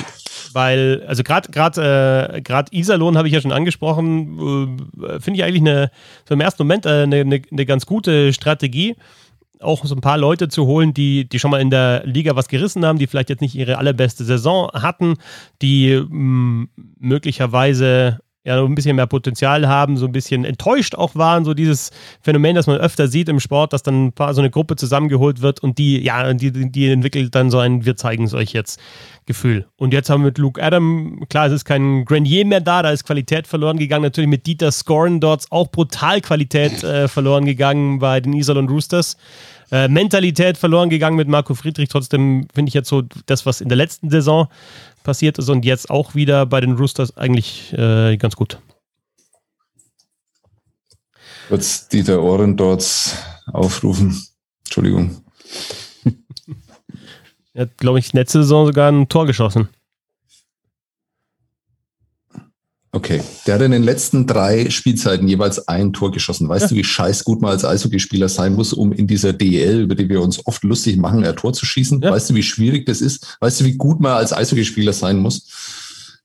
[0.53, 5.61] Weil, also gerade gerade äh, Iserlohn habe ich ja schon angesprochen, äh, finde ich eigentlich
[5.61, 5.91] eine,
[6.27, 8.95] so im ersten Moment äh, eine, eine, eine ganz gute Strategie
[9.61, 12.47] auch so ein paar Leute zu holen, die, die schon mal in der Liga was
[12.47, 15.15] gerissen haben, die vielleicht jetzt nicht ihre allerbeste Saison hatten,
[15.61, 21.15] die mh, mm, möglicherweise ja ein bisschen mehr Potenzial haben, so ein bisschen enttäuscht auch
[21.15, 24.75] waren, so dieses Phänomen, das man öfter sieht im Sport, dass dann so eine Gruppe
[24.75, 28.53] zusammengeholt wird und die, ja, die, die entwickelt dann so ein Wir zeigen es euch
[28.53, 28.79] jetzt
[29.27, 29.67] Gefühl.
[29.77, 32.89] Und jetzt haben wir mit Luke Adam, klar, es ist kein Grenier mehr da, da
[32.89, 34.03] ist Qualität verloren gegangen.
[34.03, 39.17] Natürlich mit Dieter Scoren dort auch brutal Qualität äh, verloren gegangen bei den Iserlohn Roosters.
[39.71, 41.87] Äh, Mentalität verloren gegangen mit Marco Friedrich.
[41.87, 44.47] Trotzdem finde ich jetzt so das, was in der letzten Saison
[45.03, 48.59] passiert ist und jetzt auch wieder bei den Roosters eigentlich äh, ganz gut.
[51.47, 52.85] Kurz Dieter Ohren dort
[53.51, 54.17] aufrufen.
[54.63, 55.21] Entschuldigung.
[57.53, 59.69] er hat, glaube ich, letzte Saison sogar ein Tor geschossen.
[62.93, 66.49] Okay, der hat in den letzten drei Spielzeiten jeweils ein Tor geschossen.
[66.49, 66.67] Weißt ja.
[66.69, 70.09] du, wie scheiß gut man als Eishockeyspieler sein muss, um in dieser DEL, über die
[70.09, 72.01] wir uns oft lustig machen, ein Tor zu schießen?
[72.01, 72.11] Ja.
[72.11, 73.37] Weißt du, wie schwierig das ist?
[73.39, 75.47] Weißt du, wie gut man als Eishockeyspieler sein muss?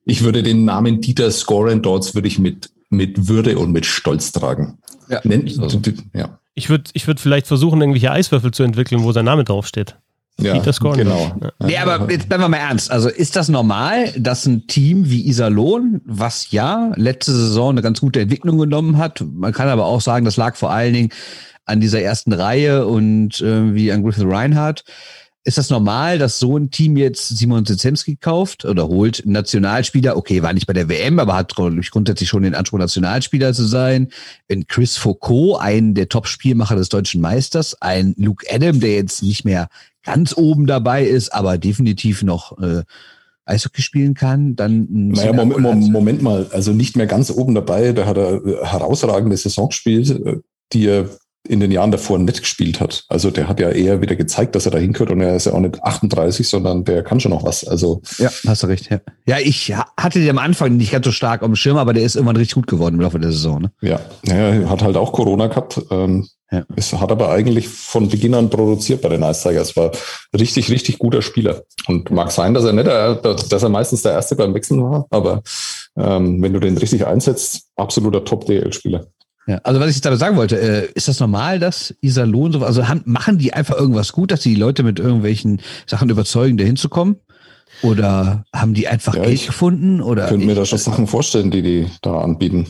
[0.05, 4.79] Ich würde den Namen Dieter Scorendorts würde ich mit mit Würde und mit Stolz tragen.
[5.09, 5.81] Ja, Nennt, so.
[6.15, 6.39] ja.
[6.55, 9.97] Ich würde ich würd vielleicht versuchen, irgendwelche Eiswürfel zu entwickeln, wo sein Name draufsteht.
[10.39, 10.59] Ja.
[10.59, 11.33] Genau.
[11.41, 11.53] Ja.
[11.67, 12.91] Nee, aber jetzt bleiben wir mal ernst.
[12.91, 18.01] Also ist das normal, dass ein Team wie Iserlohn, was ja letzte Saison eine ganz
[18.01, 21.09] gute Entwicklung genommen hat, man kann aber auch sagen, das lag vor allen Dingen
[21.65, 24.85] an dieser ersten Reihe und äh, wie an Griffith Reinhardt,
[25.47, 30.17] ist das normal, dass so ein Team jetzt Simon Zezemski kauft oder holt Nationalspieler?
[30.17, 34.09] Okay, war nicht bei der WM, aber hat grundsätzlich schon den Anspruch, Nationalspieler zu sein.
[34.49, 39.45] Wenn Chris Foucault, einen der Top-Spielmacher des deutschen Meisters, ein Luke Adam, der jetzt nicht
[39.45, 39.69] mehr
[40.03, 42.83] ganz oben dabei ist, aber definitiv noch äh,
[43.45, 44.89] Eishockey spielen kann, dann.
[44.91, 49.69] Naja, Moment, Moment, mal, also nicht mehr ganz oben dabei, da hat er herausragende Saison
[49.69, 50.39] gespielt, äh,
[50.73, 51.09] die er
[51.47, 53.05] in den Jahren davor nicht gespielt hat.
[53.09, 55.53] Also der hat ja eher wieder gezeigt, dass er da hinkört und er ist ja
[55.53, 57.67] auch nicht 38, sondern der kann schon noch was.
[57.67, 58.91] Also ja, hast du recht.
[58.91, 61.93] Ja, ja ich hatte den am Anfang nicht ganz so stark auf dem Schirm, aber
[61.93, 63.63] der ist irgendwann richtig gut geworden im Laufe der Saison.
[63.63, 63.73] Ne?
[63.81, 65.81] Ja, ja hat halt auch Corona gehabt.
[65.91, 66.63] Ähm, ja.
[66.77, 69.77] Es hat aber eigentlich von Beginn an produziert bei den Ice Tigers.
[69.77, 69.91] War
[70.39, 71.63] richtig, richtig guter Spieler.
[71.89, 75.43] Und mag sein, dass er nicht, dass er meistens der Erste beim Wechseln war, aber
[75.97, 79.07] ähm, wenn du den richtig einsetzt, absoluter Top-DL-Spieler.
[79.47, 82.89] Ja, also was ich damit sagen wollte, äh, ist das normal, dass Iserlohn so, also
[82.89, 87.17] haben, machen die einfach irgendwas gut, dass die Leute mit irgendwelchen Sachen überzeugen, da hinzukommen?
[87.83, 90.01] Oder haben die einfach ja, Geld gefunden?
[90.01, 92.67] Oder ich könnte mir da schon Sachen vorstellen, die die da anbieten.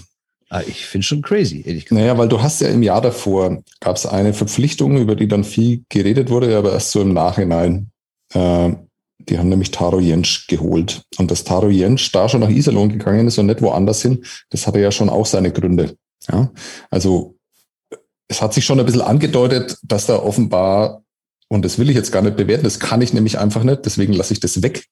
[0.48, 2.00] Ah, ich finde schon crazy, ehrlich gesagt.
[2.00, 5.44] Naja, weil du hast ja im Jahr davor, gab es eine Verpflichtung, über die dann
[5.44, 7.90] viel geredet wurde, aber erst so im Nachhinein.
[8.32, 8.72] Äh,
[9.18, 11.02] die haben nämlich Taro Jensch geholt.
[11.18, 14.66] Und dass Taro Jensch da schon nach Iserlohn gegangen ist und nicht woanders hin, das
[14.66, 15.96] hatte ja schon auch seine Gründe.
[16.30, 16.50] Ja,
[16.90, 17.36] also
[18.28, 21.02] es hat sich schon ein bisschen angedeutet, dass da offenbar,
[21.48, 24.12] und das will ich jetzt gar nicht bewerten, das kann ich nämlich einfach nicht, deswegen
[24.12, 24.84] lasse ich das weg,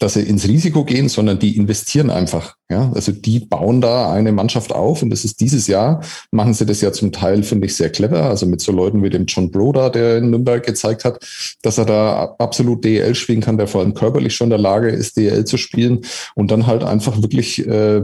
[0.00, 2.56] dass sie ins Risiko gehen, sondern die investieren einfach.
[2.68, 6.66] Ja, also die bauen da eine Mannschaft auf und das ist dieses Jahr, machen sie
[6.66, 8.24] das ja zum Teil, finde ich, sehr clever.
[8.24, 11.24] Also mit so Leuten wie dem John Broder, der in Nürnberg gezeigt hat,
[11.62, 14.88] dass er da absolut DL spielen kann, der vor allem körperlich schon in der Lage
[14.88, 16.00] ist, DL zu spielen
[16.34, 18.02] und dann halt einfach wirklich äh,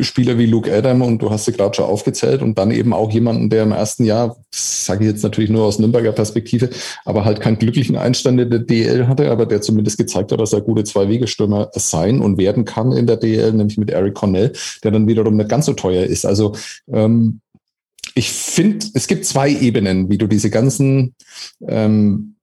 [0.00, 3.10] Spieler wie Luke Adam und du hast sie gerade schon aufgezählt und dann eben auch
[3.10, 6.68] jemanden, der im ersten Jahr, sage ich jetzt natürlich nur aus Nürnberger Perspektive,
[7.04, 10.52] aber halt keinen glücklichen Einstand in der DL hatte, aber der zumindest gezeigt hat, dass
[10.52, 14.52] er gute Zwei-Wege-Stürmer sein und werden kann in der DL, nämlich mit Eric Cornell,
[14.84, 16.26] der dann wiederum nicht ganz so teuer ist.
[16.26, 16.54] Also
[16.92, 17.40] ähm,
[18.14, 21.14] ich finde, es gibt zwei Ebenen, wie du diese ganzen
[21.66, 22.36] ähm,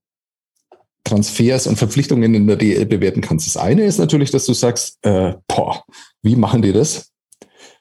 [1.04, 3.46] Transfers und Verpflichtungen in der DL bewerten kannst.
[3.46, 5.84] Das eine ist natürlich, dass du sagst, äh, boah,
[6.22, 7.12] wie machen die das?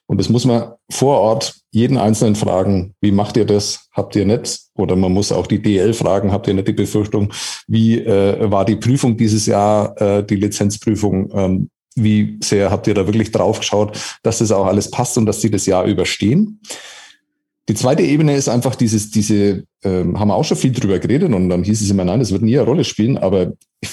[0.07, 3.87] Und das muss man vor Ort jeden Einzelnen fragen, wie macht ihr das?
[3.91, 4.61] Habt ihr nicht?
[4.75, 7.33] Oder man muss auch die DL fragen, habt ihr nicht die Befürchtung,
[7.67, 11.29] wie äh, war die Prüfung dieses Jahr, äh, die Lizenzprüfung?
[11.33, 15.25] Ähm, wie sehr habt ihr da wirklich drauf geschaut, dass das auch alles passt und
[15.25, 16.61] dass sie das Jahr überstehen?
[17.67, 21.33] Die zweite Ebene ist einfach dieses, diese, ähm, haben wir auch schon viel drüber geredet
[21.33, 23.89] und dann hieß es immer, nein, das wird nie eine Rolle spielen, aber ich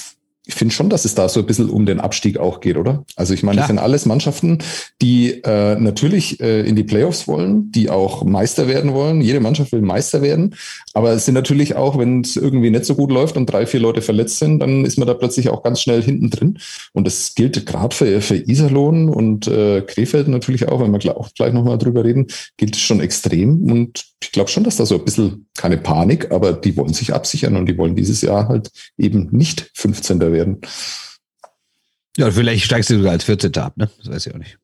[0.46, 3.04] ich finde schon, dass es da so ein bisschen um den Abstieg auch geht, oder?
[3.16, 4.58] Also ich meine, das sind alles Mannschaften,
[5.00, 9.22] die äh, natürlich äh, in die Playoffs wollen, die auch Meister werden wollen.
[9.22, 10.54] Jede Mannschaft will Meister werden.
[10.92, 13.80] Aber es sind natürlich auch, wenn es irgendwie nicht so gut läuft und drei, vier
[13.80, 16.58] Leute verletzt sind, dann ist man da plötzlich auch ganz schnell hinten drin.
[16.92, 21.32] Und das gilt gerade für, für Iserlohn und äh, Krefeld natürlich auch, wenn wir auch
[21.34, 22.26] gleich nochmal drüber reden,
[22.58, 23.64] gilt es schon extrem.
[23.72, 27.14] Und ich glaube schon, dass da so ein bisschen keine Panik, aber die wollen sich
[27.14, 30.20] absichern und die wollen dieses Jahr halt eben nicht 15.
[30.20, 30.33] werden.
[32.16, 33.56] Ja, vielleicht steigst du sogar als 14.
[33.58, 33.90] ab, ne?
[33.98, 34.58] Das weiß ich auch nicht.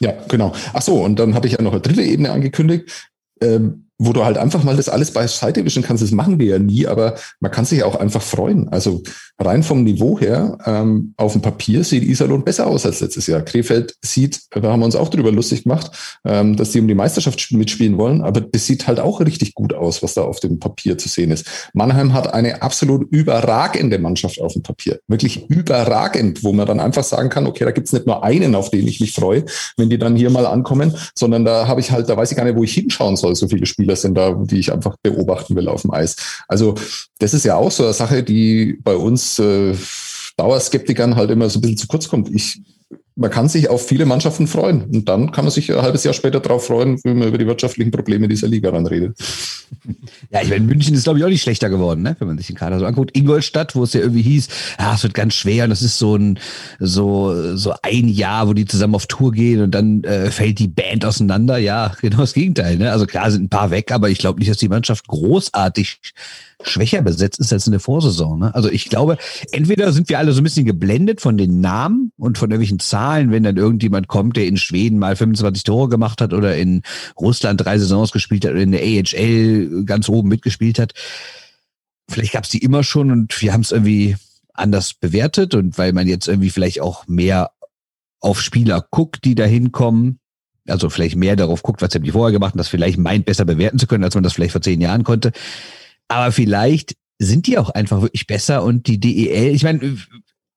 [0.00, 0.52] Ja, genau.
[0.72, 3.10] Ach so, und dann hatte ich ja noch eine dritte Ebene angekündigt.
[3.40, 6.02] Ähm, wo du halt einfach mal das alles beiseite wischen kannst.
[6.02, 8.68] Das machen wir ja nie, aber man kann sich auch einfach freuen.
[8.68, 9.02] Also
[9.38, 13.42] rein vom Niveau her, ähm, auf dem Papier sieht Iserlohn besser aus als letztes Jahr.
[13.42, 15.90] Krefeld sieht, da haben wir uns auch drüber lustig gemacht,
[16.24, 19.74] ähm, dass die um die Meisterschaft mitspielen wollen, aber das sieht halt auch richtig gut
[19.74, 21.46] aus, was da auf dem Papier zu sehen ist.
[21.74, 25.00] Mannheim hat eine absolut überragende Mannschaft auf dem Papier.
[25.08, 28.70] Wirklich überragend, wo man dann einfach sagen kann, okay, da gibt's nicht nur einen, auf
[28.70, 29.44] den ich mich freue,
[29.76, 32.44] wenn die dann hier mal ankommen, sondern da habe ich halt, da weiß ich gar
[32.44, 35.56] nicht, wo ich hinschauen soll, so viele Spiele Spieler sind da, die ich einfach beobachten
[35.56, 36.16] will auf dem Eis.
[36.46, 36.74] Also
[37.18, 39.74] das ist ja auch so eine Sache, die bei uns äh,
[40.36, 42.28] Dauerskeptikern halt immer so ein bisschen zu kurz kommt.
[42.30, 42.60] Ich
[43.18, 44.84] man kann sich auf viele Mannschaften freuen.
[44.84, 47.48] Und dann kann man sich ein halbes Jahr später darauf freuen, wenn man über die
[47.48, 49.18] wirtschaftlichen Probleme dieser Liga dann redet.
[50.30, 52.16] Ja, ich meine, München ist, glaube ich, auch nicht schlechter geworden, ne?
[52.18, 53.14] wenn man sich den Kader so anguckt.
[53.14, 56.16] Ingolstadt, wo es ja irgendwie hieß, ja, es wird ganz schwer und das ist so
[56.16, 56.38] ein,
[56.78, 60.68] so, so ein Jahr, wo die zusammen auf Tour gehen und dann äh, fällt die
[60.68, 61.58] Band auseinander.
[61.58, 62.78] Ja, genau das Gegenteil.
[62.78, 62.90] Ne?
[62.90, 66.00] Also klar sind ein paar weg, aber ich glaube nicht, dass die Mannschaft großartig
[66.62, 68.38] schwächer besetzt ist als in der Vorsaison.
[68.38, 68.54] Ne?
[68.54, 69.16] Also ich glaube,
[69.52, 73.30] entweder sind wir alle so ein bisschen geblendet von den Namen und von irgendwelchen Zahlen,
[73.30, 76.82] wenn dann irgendjemand kommt, der in Schweden mal 25 Tore gemacht hat oder in
[77.18, 80.94] Russland drei Saisons gespielt hat oder in der AHL ganz oben mitgespielt hat.
[82.10, 84.16] Vielleicht gab es die immer schon und wir haben es irgendwie
[84.52, 87.52] anders bewertet und weil man jetzt irgendwie vielleicht auch mehr
[88.20, 90.18] auf Spieler guckt, die da hinkommen,
[90.66, 93.44] also vielleicht mehr darauf guckt, was haben die vorher gemacht und das vielleicht meint, besser
[93.44, 95.32] bewerten zu können, als man das vielleicht vor zehn Jahren konnte.
[96.08, 99.96] Aber vielleicht sind die auch einfach wirklich besser und die DEL, ich meine,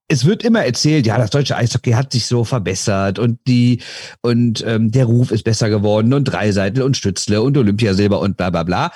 [0.07, 3.81] es wird immer erzählt, ja, das deutsche Eishockey hat sich so verbessert und die
[4.21, 8.49] und ähm, der Ruf ist besser geworden und Dreiseitel und Stützle und Olympiasilber und bla
[8.49, 8.91] bla bla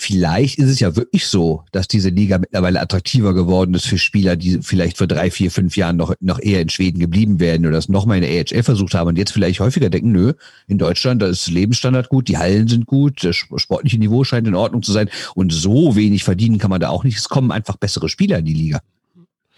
[0.00, 4.36] vielleicht ist es ja wirklich so, dass diese Liga mittlerweile attraktiver geworden ist für Spieler,
[4.36, 7.74] die vielleicht vor drei, vier, fünf Jahren noch, noch eher in Schweden geblieben wären oder
[7.74, 10.32] das nochmal in der AHL versucht haben und jetzt vielleicht häufiger denken, nö,
[10.66, 14.54] in Deutschland, da ist Lebensstandard gut, die Hallen sind gut, das sportliche Niveau scheint in
[14.54, 17.18] Ordnung zu sein und so wenig verdienen kann man da auch nicht.
[17.18, 18.80] Es kommen einfach bessere Spieler in die Liga.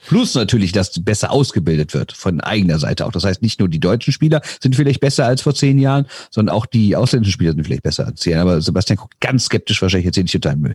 [0.06, 3.12] Plus natürlich, dass besser ausgebildet wird von eigener Seite auch.
[3.12, 6.54] Das heißt, nicht nur die deutschen Spieler sind vielleicht besser als vor zehn Jahren, sondern
[6.54, 8.38] auch die ausländischen Spieler sind vielleicht besser als zehn.
[8.38, 10.74] Aber Sebastian guckt ganz skeptisch wahrscheinlich jetzt nicht total Müll.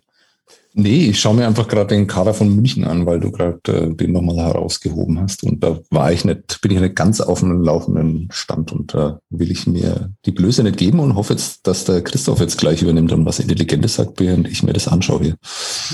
[0.79, 3.95] Nee, ich schaue mir einfach gerade den Kader von München an, weil du gerade äh,
[3.95, 5.43] den nochmal herausgehoben hast.
[5.43, 9.19] Und da war ich nicht, bin ich nicht ganz auf einem laufenden Stand und da
[9.31, 12.83] will ich mir die Blöße nicht geben und hoffe jetzt, dass der Christoph jetzt gleich
[12.83, 15.35] übernimmt und was Intelligentes sagt, während ich mir das anschaue hier.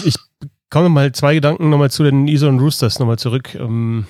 [0.04, 0.16] Ich
[0.74, 3.54] Kommen wir mal zwei Gedanken nochmal zu den ISO und Roosters nochmal zurück.
[3.54, 4.08] Ähm,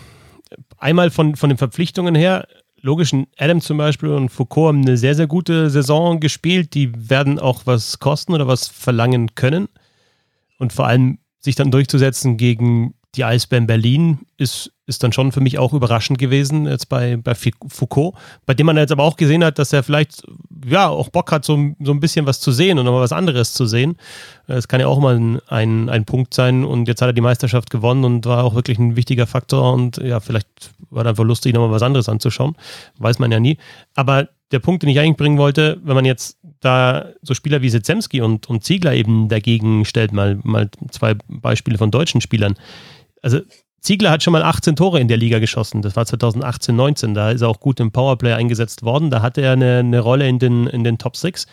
[0.78, 2.48] einmal von, von den Verpflichtungen her.
[2.80, 6.74] Logisch, Adam zum Beispiel und Foucault haben eine sehr, sehr gute Saison gespielt.
[6.74, 9.68] Die werden auch was kosten oder was verlangen können.
[10.58, 15.40] Und vor allem sich dann durchzusetzen gegen die Eisbären Berlin ist, ist dann schon für
[15.40, 19.44] mich auch überraschend gewesen, jetzt bei, bei Foucault, bei dem man jetzt aber auch gesehen
[19.44, 20.24] hat, dass er vielleicht
[20.66, 23.54] ja auch Bock hat, so, so ein bisschen was zu sehen und nochmal was anderes
[23.54, 23.98] zu sehen.
[24.48, 27.22] Das kann ja auch mal ein, ein, ein Punkt sein und jetzt hat er die
[27.22, 31.24] Meisterschaft gewonnen und war auch wirklich ein wichtiger Faktor und ja, vielleicht war da einfach
[31.24, 32.56] lustig, nochmal was anderes anzuschauen.
[32.98, 33.58] Weiß man ja nie.
[33.96, 37.70] Aber der Punkt, den ich eigentlich bringen wollte, wenn man jetzt da so Spieler wie
[37.70, 42.56] Sitzemski und, und Ziegler eben dagegen stellt, mal, mal zwei Beispiele von deutschen Spielern,
[43.24, 43.40] also
[43.82, 45.82] Ziegler hat schon mal 18 Tore in der Liga geschossen.
[45.82, 47.14] Das war 2018, 19.
[47.14, 49.10] Da ist er auch gut im Powerplay eingesetzt worden.
[49.10, 51.48] Da hatte er eine, eine Rolle in den, in den Top 6.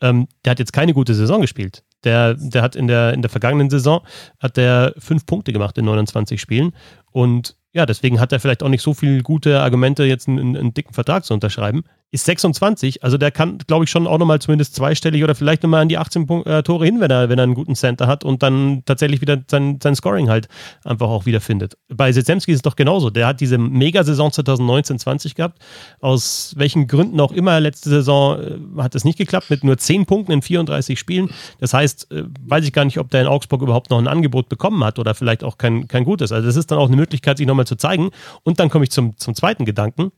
[0.00, 1.82] Ähm, der hat jetzt keine gute Saison gespielt.
[2.04, 4.00] Der, der hat in der, in der vergangenen Saison
[4.40, 6.72] hat der fünf Punkte gemacht in 29 Spielen.
[7.14, 10.74] Und ja, deswegen hat er vielleicht auch nicht so viele gute Argumente, jetzt einen, einen
[10.74, 14.76] dicken Vertrag zu unterschreiben ist 26, also der kann, glaube ich, schon auch nochmal zumindest
[14.76, 17.42] zweistellig oder vielleicht nochmal an die 18 Punkt, äh, Tore hin, wenn er, wenn er
[17.42, 20.46] einen guten Center hat und dann tatsächlich wieder sein, sein Scoring halt
[20.84, 21.76] einfach auch wiederfindet.
[21.88, 23.10] Bei Sezemski ist es doch genauso.
[23.10, 25.58] Der hat diese Mega-Saison 2019-20 gehabt.
[26.00, 30.06] Aus welchen Gründen auch immer, letzte Saison äh, hat es nicht geklappt, mit nur 10
[30.06, 31.30] Punkten in 34 Spielen.
[31.58, 34.48] Das heißt, äh, weiß ich gar nicht, ob der in Augsburg überhaupt noch ein Angebot
[34.48, 36.30] bekommen hat oder vielleicht auch kein, kein gutes.
[36.30, 38.10] Also das ist dann auch eine Möglichkeit, sich nochmal zu zeigen.
[38.42, 40.12] Und dann komme ich zum, zum zweiten Gedanken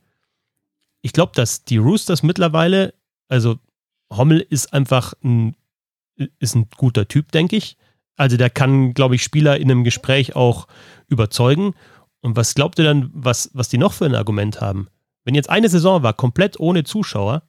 [1.01, 2.93] ich glaube, dass die Roosters mittlerweile,
[3.27, 3.59] also
[4.11, 5.55] Hommel ist einfach ein,
[6.39, 7.77] ist ein guter Typ, denke ich.
[8.15, 10.67] Also der kann, glaube ich, Spieler in einem Gespräch auch
[11.07, 11.75] überzeugen.
[12.21, 14.87] Und was glaubt ihr dann, was, was die noch für ein Argument haben?
[15.23, 17.43] Wenn jetzt eine Saison war, komplett ohne Zuschauer,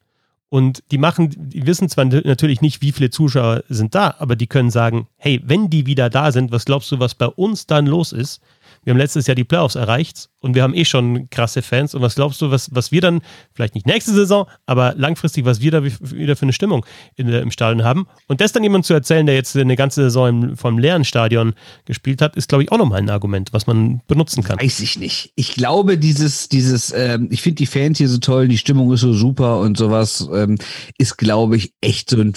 [0.51, 4.47] und die machen, die wissen zwar natürlich nicht, wie viele Zuschauer sind da, aber die
[4.47, 7.87] können sagen, hey, wenn die wieder da sind, was glaubst du, was bei uns dann
[7.87, 8.41] los ist?
[8.89, 11.95] Wir haben letztes Jahr die Playoffs erreicht und wir haben eh schon krasse Fans.
[11.95, 13.21] Und was glaubst du, was, was wir dann,
[13.53, 17.51] vielleicht nicht nächste Saison, aber langfristig, was wir da wieder für eine Stimmung in, im
[17.51, 18.07] Stadion haben?
[18.29, 21.53] Und das dann jemand zu erzählen, der jetzt eine ganze Saison im, vom leeren Stadion
[21.85, 24.59] gespielt hat, ist, glaube ich, auch nochmal ein Argument, was man benutzen kann.
[24.59, 25.35] Weiß ich nicht.
[25.37, 29.03] Ich glaube, dieses, dieses, ähm, ich finde die Fans hier so toll, die Stimmung ist
[29.03, 30.57] so super und sowas, ähm,
[30.97, 32.33] ist, glaube ich, echt so ein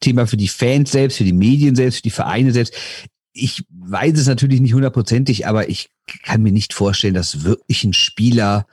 [0.00, 2.72] Thema für die Fans selbst, für die Medien selbst, für die Vereine selbst
[3.34, 5.90] ich weiß es natürlich nicht hundertprozentig, aber ich
[6.22, 8.66] kann mir nicht vorstellen, dass wirklich ein Spieler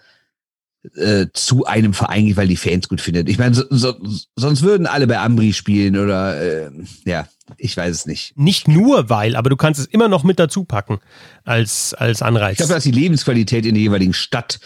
[0.95, 3.27] äh, zu einem Verein geht, weil die Fans gut findet.
[3.29, 3.95] Ich meine, so, so,
[4.35, 6.71] sonst würden alle bei Ambri spielen oder äh,
[7.05, 8.37] ja, ich weiß es nicht.
[8.37, 10.99] Nicht nur weil, aber du kannst es immer noch mit dazu packen
[11.43, 12.53] als, als Anreiz.
[12.53, 14.59] Ich glaube, dass die Lebensqualität in der jeweiligen Stadt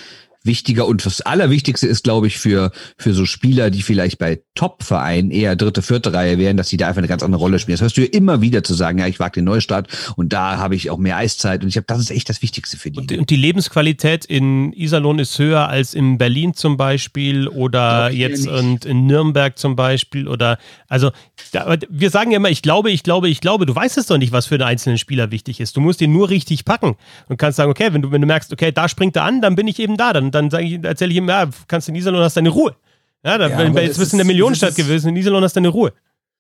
[0.46, 5.32] wichtiger und das Allerwichtigste ist, glaube ich, für, für so Spieler, die vielleicht bei Top-Vereinen
[5.32, 7.76] eher dritte, vierte Reihe wären, dass sie da einfach eine ganz andere Rolle spielen.
[7.76, 10.58] Das hörst du ja immer wieder zu sagen, ja, ich wage den Neustart und da
[10.58, 13.00] habe ich auch mehr Eiszeit und ich habe, das ist echt das Wichtigste für die.
[13.00, 18.48] Und, und die Lebensqualität in Iserlohn ist höher als in Berlin zum Beispiel oder jetzt
[18.48, 21.12] und in Nürnberg zum Beispiel oder, also,
[21.52, 24.18] da, wir sagen ja immer, ich glaube, ich glaube, ich glaube, du weißt es doch
[24.18, 25.76] nicht, was für den einzelnen Spieler wichtig ist.
[25.76, 26.96] Du musst ihn nur richtig packen
[27.28, 29.56] und kannst sagen, okay, wenn du, wenn du merkst, okay, da springt er an, dann
[29.56, 31.96] bin ich eben da, dann dann sage ich, erzähle ich ihm, ja, kannst du in
[31.96, 32.76] Iserlohn hast deine Ruhe.
[33.24, 35.94] Ja, da, ja, jetzt bist du in der Millionenstadt gewesen, in Iserlohn hast deine Ruhe.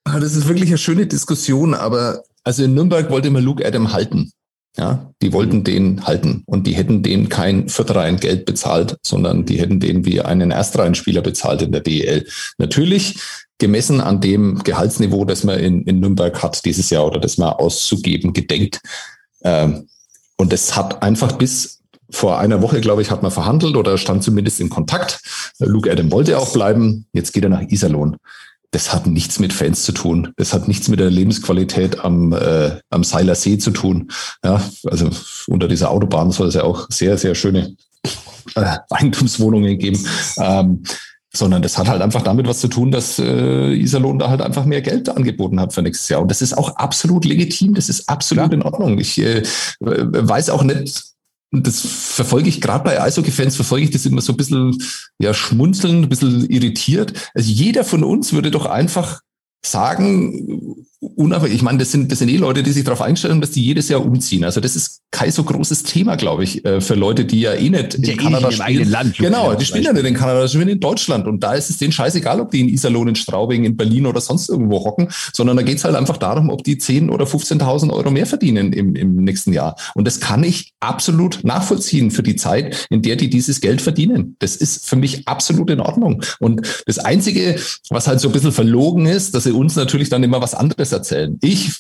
[0.04, 4.32] Das ist wirklich eine schöne Diskussion, aber Also in Nürnberg wollte man Luke Adam halten.
[4.78, 9.80] Ja, die wollten den halten und die hätten den kein Viertreihen-Geld bezahlt, sondern die hätten
[9.80, 12.28] den wie einen Erstreihenspieler bezahlt in der DEL.
[12.58, 13.18] Natürlich
[13.58, 17.54] gemessen an dem Gehaltsniveau, das man in, in Nürnberg hat dieses Jahr oder das man
[17.54, 18.82] auszugeben gedenkt.
[19.43, 19.88] Ähm,
[20.36, 21.80] und das hat einfach bis
[22.10, 25.20] vor einer Woche, glaube ich, hat man verhandelt oder stand zumindest in Kontakt.
[25.60, 27.06] Luke Adam wollte auch bleiben.
[27.14, 28.18] Jetzt geht er nach Iserlohn
[28.76, 30.34] das hat nichts mit Fans zu tun.
[30.36, 34.12] Das hat nichts mit der Lebensqualität am, äh, am Seiler See zu tun.
[34.43, 35.10] Ja, also
[35.47, 37.78] unter dieser Autobahn soll es ja auch sehr, sehr schöne
[38.56, 40.06] äh, Eigentumswohnungen geben.
[40.38, 40.84] Ähm,
[41.34, 44.66] sondern das hat halt einfach damit was zu tun, dass äh, Iserlohn da halt einfach
[44.66, 46.22] mehr Geld angeboten hat für nächstes Jahr.
[46.22, 48.53] Und das ist auch absolut legitim, das ist absolut ja.
[48.53, 48.99] in Ordnung.
[48.99, 49.43] Ich äh,
[49.80, 51.14] weiß auch nicht,
[51.52, 54.78] und das verfolge ich gerade bei Eishockey-Fans, verfolge ich das immer so ein bisschen
[55.20, 57.32] ja, schmunzeln, ein bisschen irritiert.
[57.34, 59.22] Also jeder von uns würde doch einfach
[59.66, 63.52] sagen, unabhängig, ich meine, das sind, das sind eh Leute, die sich darauf einstellen, dass
[63.52, 64.43] die jedes Jahr umziehen.
[64.43, 67.70] Also das ist kein so großes Thema, glaube ich, äh, für Leute, die ja eh
[67.70, 68.89] nicht in ja Kanada eh spielen.
[68.89, 71.28] Land, genau, die spielen ja nicht in Kanada, die spielen in Deutschland.
[71.28, 74.22] Und da ist es denen scheißegal, ob die in Iserlohn, in Straubing, in Berlin oder
[74.22, 77.91] sonst irgendwo hocken, sondern da geht es halt einfach darum, ob die 10.000 oder 15.000
[77.91, 79.76] Euro mehr verdienen im, im nächsten Jahr.
[79.96, 84.36] Und das kann ich absolut nachvollziehen für die Zeit, in der die dieses Geld verdienen.
[84.39, 86.24] Das ist für mich absolut in Ordnung.
[86.39, 87.58] Und das Einzige,
[87.89, 90.85] was halt so ein bisschen verlogen ist, dass sie uns natürlich dann immer was anderes
[90.92, 91.38] erzählen.
[91.42, 91.72] Ich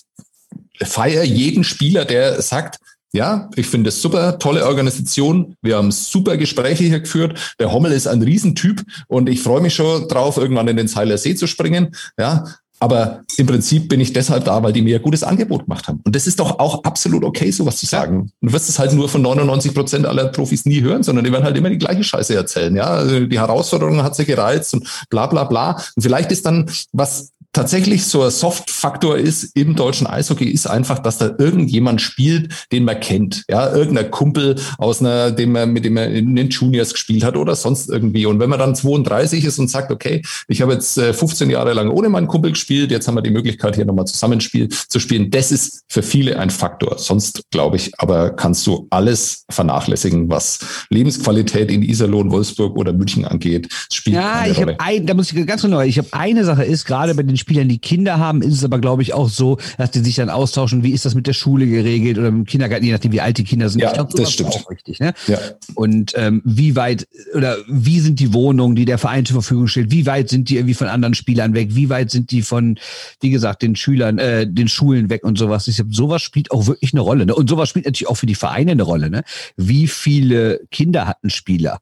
[0.81, 2.79] feiere jeden Spieler, der sagt,
[3.13, 5.55] ja, ich finde es super, tolle Organisation.
[5.61, 7.55] Wir haben super Gespräche hier geführt.
[7.59, 11.17] Der Hommel ist ein Riesentyp und ich freue mich schon drauf, irgendwann in den Zeiler
[11.17, 11.95] See zu springen.
[12.19, 12.43] Ja,
[12.79, 16.01] aber im Prinzip bin ich deshalb da, weil die mir ein gutes Angebot gemacht haben.
[16.03, 18.31] Und das ist doch auch absolut okay, sowas zu sagen.
[18.41, 21.45] Du wirst es halt nur von 99 Prozent aller Profis nie hören, sondern die werden
[21.45, 22.75] halt immer die gleiche Scheiße erzählen.
[22.75, 25.81] Ja, also die Herausforderung hat sich gereizt und bla, bla, bla.
[25.95, 30.99] Und vielleicht ist dann was tatsächlich so ein Soft-Faktor ist im deutschen Eishockey, ist einfach,
[30.99, 33.45] dass da irgendjemand spielt, den man kennt.
[33.47, 37.37] Ja, irgendein Kumpel aus einer, dem man, mit dem man in den Juniors gespielt hat
[37.37, 38.25] oder sonst irgendwie.
[38.25, 41.71] Und wenn man dann 32 ist und sagt, okay, ich habe jetzt 15 äh, Jahre
[41.71, 45.31] lang ohne meinen Kumpel gespielt, jetzt haben wir die Möglichkeit, hier nochmal zusammenspiel zu spielen.
[45.31, 46.97] Das ist für viele ein Faktor.
[46.97, 53.23] Sonst, glaube ich, aber kannst du alles vernachlässigen, was Lebensqualität in Iserlohn, Wolfsburg oder München
[53.23, 53.69] angeht.
[53.93, 56.83] Spielt ja, ich habe ein, da muss ich ganz genau, ich habe eine Sache ist,
[56.83, 59.91] gerade bei den Spielern, die Kinder haben, ist es aber, glaube ich, auch so, dass
[59.91, 62.91] die sich dann austauschen, wie ist das mit der Schule geregelt oder im Kindergarten, je
[62.91, 63.81] nachdem, wie alt die Kinder sind.
[63.81, 64.49] Ja, glaub, das stimmt.
[64.49, 65.13] Auch richtig, ne?
[65.27, 65.37] ja.
[65.75, 69.91] Und ähm, wie weit oder wie sind die Wohnungen, die der Verein zur Verfügung stellt,
[69.91, 72.79] wie weit sind die irgendwie von anderen Spielern weg, wie weit sind die von,
[73.21, 75.67] wie gesagt, den Schülern, äh, den Schulen weg und sowas.
[75.67, 77.27] Ich glaube, sowas spielt auch wirklich eine Rolle.
[77.27, 77.35] Ne?
[77.35, 79.11] Und sowas spielt natürlich auch für die Vereine eine Rolle.
[79.11, 79.23] Ne?
[79.55, 81.79] Wie viele Kinder hat ein Spieler?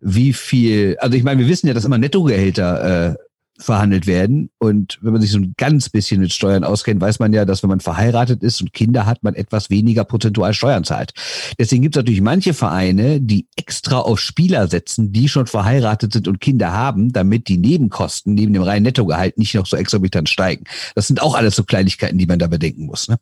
[0.00, 3.14] wie viel, also ich meine, wir wissen ja, dass immer Nettogehälter äh,
[3.58, 4.50] verhandelt werden.
[4.58, 7.62] Und wenn man sich so ein ganz bisschen mit Steuern auskennt, weiß man ja, dass
[7.62, 11.12] wenn man verheiratet ist und Kinder hat, man etwas weniger prozentual Steuern zahlt.
[11.58, 16.28] Deswegen gibt es natürlich manche Vereine, die extra auf Spieler setzen, die schon verheiratet sind
[16.28, 20.64] und Kinder haben, damit die Nebenkosten neben dem reinen Nettogehalt nicht noch so exorbitant steigen.
[20.94, 23.08] Das sind auch alles so Kleinigkeiten, die man da bedenken muss.
[23.08, 23.16] Ne?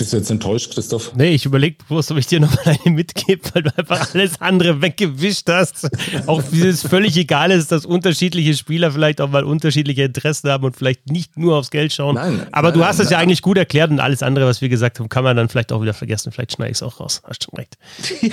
[0.00, 1.12] Bist du jetzt enttäuscht, Christoph?
[1.16, 4.40] Nee, ich überlege bloß, ob ich dir noch mal eine mitgebe, weil du einfach alles
[4.40, 5.88] andere weggewischt hast.
[6.28, 10.62] Auch wie es völlig egal ist, dass unterschiedliche Spieler vielleicht auch mal unterschiedliche Interessen haben
[10.62, 12.14] und vielleicht nicht nur aufs Geld schauen.
[12.14, 14.68] Nein, Aber nein, du hast es ja eigentlich gut erklärt und alles andere, was wir
[14.68, 16.30] gesagt haben, kann man dann vielleicht auch wieder vergessen.
[16.30, 17.20] Vielleicht schneide ich es auch raus.
[17.24, 17.76] Hast schon recht.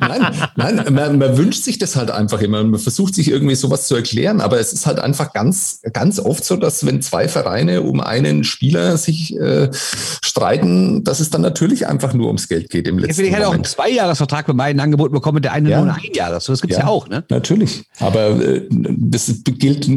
[0.00, 2.62] nein, nein man, man, wünscht sich das halt einfach immer.
[2.62, 6.44] Man versucht sich irgendwie sowas zu erklären, aber es ist halt einfach ganz, ganz oft
[6.44, 11.42] so, dass wenn zwei Vereine um einen Spieler sich äh, streiten, entscheiden, dass es dann
[11.42, 14.52] natürlich einfach nur ums Geld geht im letzten ja, Ich hätte auch einen Zweijahresvertrag bei
[14.52, 15.82] beiden Angeboten bekommen, der eine ja.
[15.82, 16.30] nur ein Jahr.
[16.30, 16.84] Das gibt es ja.
[16.84, 16.88] ja.
[16.88, 17.24] auch, ne?
[17.28, 17.84] Natürlich.
[18.00, 19.88] Aber äh, das gilt,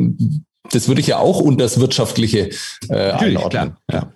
[0.72, 2.50] das würde ich ja auch unter das Wirtschaftliche
[2.90, 3.76] äh, einordnen.
[3.92, 4.12] Ja.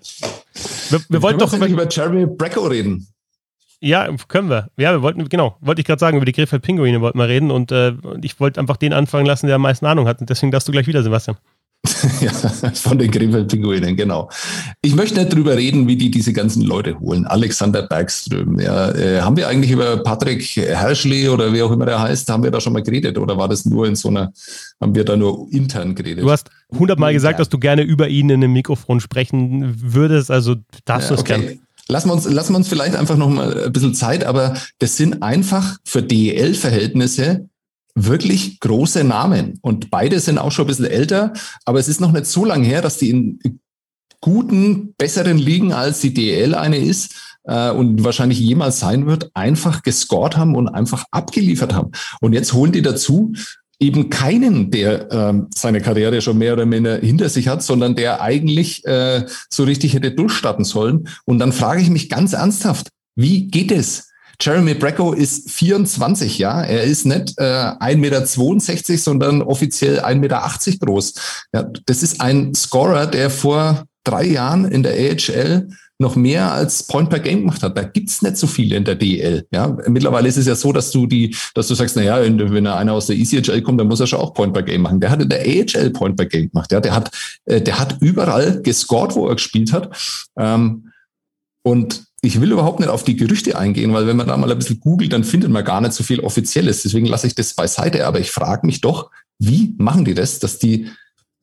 [0.89, 3.07] Wir, wir wollten doch über, über Jeremy Bracco reden.
[3.81, 4.69] Ja, können wir.
[4.77, 7.71] Ja, wir wollten, genau, wollte ich gerade sagen, über die Krefeld-Pinguine wollten wir reden und
[7.71, 10.21] äh, ich wollte einfach den anfangen lassen, der am meisten Ahnung hat.
[10.21, 11.37] Und deswegen darfst du gleich wieder, Sebastian.
[12.21, 12.31] ja,
[12.73, 14.29] von den Krefeld-Pinguinen, genau.
[14.81, 17.25] Ich möchte nicht drüber reden, wie die diese ganzen Leute holen.
[17.25, 18.59] Alexander Bergström.
[18.59, 22.43] Ja, äh, haben wir eigentlich über Patrick Herschley oder wie auch immer der heißt, haben
[22.43, 24.31] wir da schon mal geredet oder war das nur in so einer,
[24.81, 26.23] haben wir da nur intern geredet?
[26.23, 30.55] Du hast hundertmal gesagt, dass du gerne über ihn in einem Mikrofon sprechen würdest, also
[30.85, 31.39] darfst ja, du es okay.
[31.39, 31.59] gerne.
[31.87, 34.97] Lassen wir, uns, lassen wir uns vielleicht einfach noch mal ein bisschen Zeit, aber das
[34.97, 37.47] sind einfach für DEL-Verhältnisse
[37.95, 39.57] wirklich große Namen.
[39.61, 41.33] Und beide sind auch schon ein bisschen älter,
[41.63, 43.39] aber es ist noch nicht so lange her, dass die in
[44.21, 49.81] guten, besseren Ligen als die DL eine ist äh, und wahrscheinlich jemals sein wird, einfach
[49.83, 51.91] gescored haben und einfach abgeliefert haben.
[52.21, 53.33] Und jetzt holen die dazu
[53.79, 58.21] eben keinen, der ähm, seine Karriere schon mehr oder minder hinter sich hat, sondern der
[58.21, 61.07] eigentlich äh, so richtig hätte durchstarten sollen.
[61.25, 64.09] Und dann frage ich mich ganz ernsthaft, wie geht es?
[64.39, 66.61] Jeremy Bracco ist 24, ja.
[66.61, 71.13] Er ist nicht äh, 1,62 Meter, sondern offiziell 1,80 Meter groß.
[71.53, 75.67] Ja, das ist ein Scorer, der vor drei Jahren in der AHL
[75.97, 77.77] noch mehr als Point per Game gemacht hat.
[77.77, 79.47] Da gibt's nicht so viele in der DL.
[79.51, 82.67] Ja, mittlerweile ist es ja so, dass du die, dass du sagst, na ja, wenn
[82.67, 84.99] einer aus der ECHL kommt, dann muss er schon auch Point per Game machen.
[84.99, 86.71] Der hat in der AHL Point per Game gemacht.
[86.71, 87.11] Ja, der hat,
[87.45, 89.89] äh, der hat überall gescored, wo er gespielt hat.
[90.37, 90.91] Ähm,
[91.63, 94.57] und ich will überhaupt nicht auf die Gerüchte eingehen, weil wenn man da mal ein
[94.57, 96.83] bisschen googelt, dann findet man gar nicht so viel Offizielles.
[96.83, 98.05] Deswegen lasse ich das beiseite.
[98.05, 100.89] Aber ich frage mich doch, wie machen die das, dass die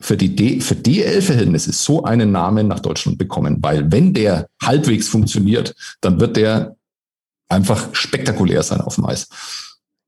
[0.01, 3.59] für die D für DL-Verhältnisse so einen Namen nach Deutschland bekommen?
[3.61, 6.76] Weil wenn der halbwegs funktioniert, dann wird der
[7.49, 9.28] einfach spektakulär sein auf dem Eis.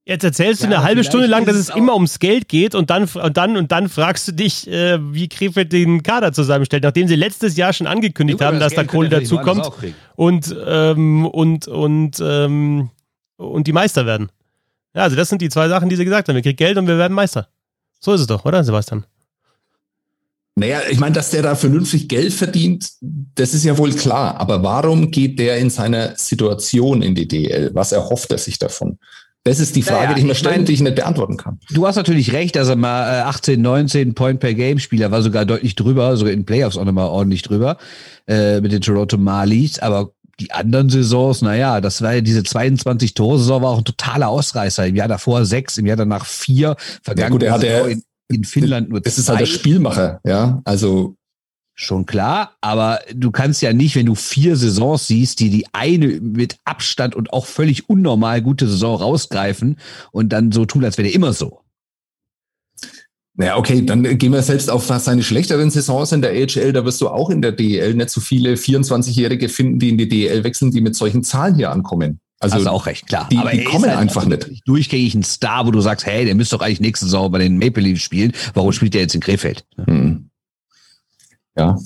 [0.07, 2.91] Jetzt erzählst du ja, eine halbe Stunde lang, dass es immer ums Geld geht und
[2.91, 7.09] dann und dann und dann fragst du dich, äh, wie Krefeld den Kader zusammenstellt, nachdem
[7.09, 9.71] sie letztes Jahr schon angekündigt ja, haben, dass da Kohle dazukommt
[10.17, 12.91] und ähm, und und ähm,
[13.37, 14.31] und die Meister werden.
[14.95, 16.37] Ja, also das sind die zwei Sachen, die sie gesagt haben.
[16.37, 17.49] Wir kriegen Geld und wir werden Meister.
[17.99, 19.07] So ist es doch, oder Sebastian?
[20.57, 24.39] Naja, ich meine, dass der da vernünftig Geld verdient, das ist ja wohl klar.
[24.39, 27.71] Aber warum geht der in seiner Situation in die DL?
[27.75, 28.99] Was erhofft er sich davon?
[29.45, 31.61] Das ist die Frage, ja, die ich mir stelle, die ich nicht beantworten kann.
[31.71, 35.75] Du hast natürlich recht, er mal 18, 19 Point per Game Spieler war sogar deutlich
[35.75, 37.77] drüber, sogar in Playoffs auch nochmal ordentlich drüber
[38.27, 39.79] äh, mit den Toronto Marlies.
[39.81, 43.85] Aber die anderen Saisons, naja, das war ja diese 22 Tore Saison war auch ein
[43.85, 44.87] totaler Ausreißer.
[44.87, 46.77] Im Jahr davor sechs, im Jahr danach vier.
[47.03, 49.21] Vergangen ja, gut, er hatte in, in Finnland nur Das zwei.
[49.21, 50.63] ist halt der Spielmacher, ja.
[50.65, 51.17] Also
[51.77, 56.07] Schon klar, aber du kannst ja nicht, wenn du vier Saisons siehst, die die eine
[56.21, 59.79] mit Abstand und auch völlig unnormal gute Saison rausgreifen
[60.13, 61.63] und dann so tun, als wäre der immer so.
[63.37, 66.73] Naja, okay, dann gehen wir selbst auf seine schlechteren Saisons in der AHL.
[66.73, 70.09] Da wirst du auch in der DEL nicht so viele 24-Jährige finden, die in die
[70.09, 72.21] DEL wechseln, die mit solchen Zahlen hier ankommen.
[72.39, 73.29] Also, also auch recht klar.
[73.33, 74.61] Die, aber die kommen halt einfach nicht.
[74.67, 77.59] Durchgängig ein Star, wo du sagst, hey, der müsste doch eigentlich nächste Saison bei den
[77.59, 78.33] Maple Leafs spielen.
[78.53, 79.65] Warum spielt der jetzt in Krefeld?
[79.85, 80.31] Hm.
[81.57, 81.79] Ja.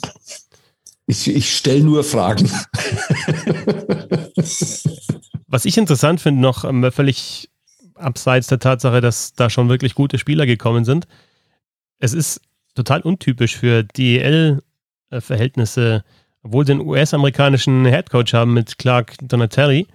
[1.06, 2.50] Ich, ich stelle nur Fragen.
[5.46, 7.48] Was ich interessant finde, noch ähm, völlig
[7.94, 11.06] abseits der Tatsache, dass da schon wirklich gute Spieler gekommen sind.
[11.98, 12.42] Es ist
[12.74, 16.04] total untypisch für DEL-Verhältnisse,
[16.42, 19.86] obwohl sie einen US-amerikanischen Headcoach haben mit Clark Donatelli,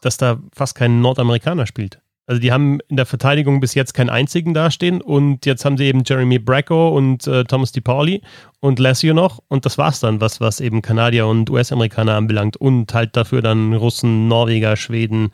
[0.00, 2.00] dass da fast kein Nordamerikaner spielt.
[2.26, 5.84] Also die haben in der Verteidigung bis jetzt keinen einzigen dastehen und jetzt haben sie
[5.84, 8.22] eben Jeremy Bracco und äh, Thomas DiPauli
[8.60, 12.92] und Lassio noch und das war's dann, was, was eben Kanadier und US-Amerikaner anbelangt und
[12.92, 15.30] halt dafür dann Russen, Norweger, Schweden,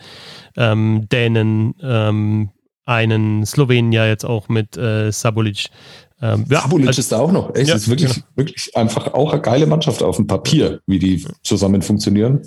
[0.56, 2.50] ähm, Dänen, ähm,
[2.84, 5.68] einen Slowenier jetzt auch mit äh, Sabulic.
[6.20, 7.54] Ähm, ja, Sabulic also, ist da auch noch.
[7.54, 8.26] Es ja, ist wirklich, genau.
[8.34, 12.42] wirklich einfach auch eine geile Mannschaft auf dem Papier, wie die zusammen funktionieren.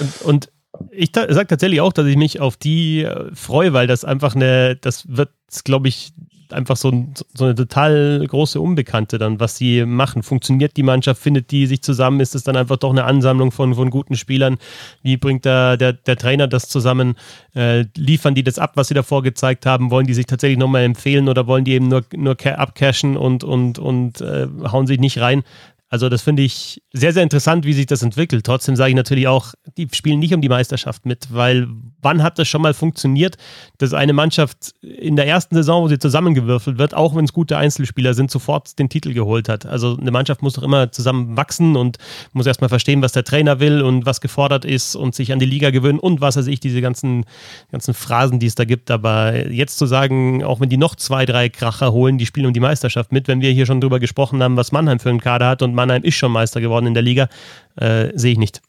[0.00, 0.52] Und, und
[0.90, 4.76] ich sage tatsächlich auch, dass ich mich auf die äh, freue, weil das einfach eine,
[4.76, 5.30] das wird,
[5.64, 6.12] glaube ich,
[6.52, 6.90] einfach so,
[7.34, 10.22] so, eine total große Unbekannte dann, was sie machen.
[10.22, 12.20] Funktioniert die Mannschaft, findet die sich zusammen?
[12.20, 14.58] Ist es dann einfach doch eine Ansammlung von, von guten Spielern?
[15.02, 17.14] Wie bringt da der, der Trainer das zusammen?
[17.54, 19.90] Äh, liefern die das ab, was sie davor gezeigt haben?
[19.90, 23.78] Wollen die sich tatsächlich nochmal empfehlen oder wollen die eben nur, nur abcashen und, und,
[23.78, 25.42] und äh, hauen sich nicht rein?
[25.90, 28.46] Also das finde ich sehr, sehr interessant, wie sich das entwickelt.
[28.46, 31.66] Trotzdem sage ich natürlich auch, die spielen nicht um die Meisterschaft mit, weil
[32.02, 33.36] wann hat das schon mal funktioniert,
[33.78, 37.56] dass eine Mannschaft in der ersten Saison, wo sie zusammengewürfelt wird, auch wenn es gute
[37.56, 39.66] Einzelspieler sind, sofort den Titel geholt hat.
[39.66, 41.98] Also eine Mannschaft muss doch immer zusammen wachsen und
[42.32, 45.46] muss erstmal verstehen, was der Trainer will und was gefordert ist und sich an die
[45.46, 47.24] Liga gewöhnen und was weiß ich, diese ganzen,
[47.70, 48.90] ganzen Phrasen, die es da gibt.
[48.90, 52.52] Aber jetzt zu sagen, auch wenn die noch zwei, drei Kracher holen, die spielen um
[52.52, 55.48] die Meisterschaft mit, wenn wir hier schon drüber gesprochen haben, was Mannheim für einen Kader
[55.48, 57.28] hat und Mannheim ist schon Meister geworden in der Liga,
[57.76, 58.60] äh, sehe ich nicht.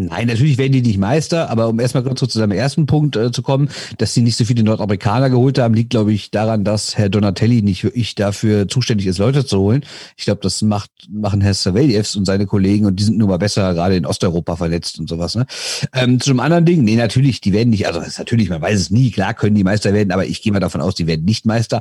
[0.00, 3.32] Nein, natürlich werden die nicht Meister, aber um erstmal kurz zu seinem ersten Punkt äh,
[3.32, 3.68] zu kommen,
[3.98, 7.62] dass sie nicht so viele Nordamerikaner geholt haben, liegt, glaube ich, daran, dass Herr Donatelli
[7.62, 9.84] nicht wirklich dafür zuständig ist, Leute zu holen.
[10.16, 13.38] Ich glaube, das macht, machen Herr Saveljev und seine Kollegen und die sind nun mal
[13.38, 15.34] besser, gerade in Osteuropa verletzt und sowas.
[15.34, 15.46] Ne?
[15.92, 19.10] Ähm, zu anderen Ding, nee, natürlich, die werden nicht, also natürlich, man weiß es nie,
[19.10, 21.80] klar können die Meister werden, aber ich gehe mal davon aus, die werden nicht Meister.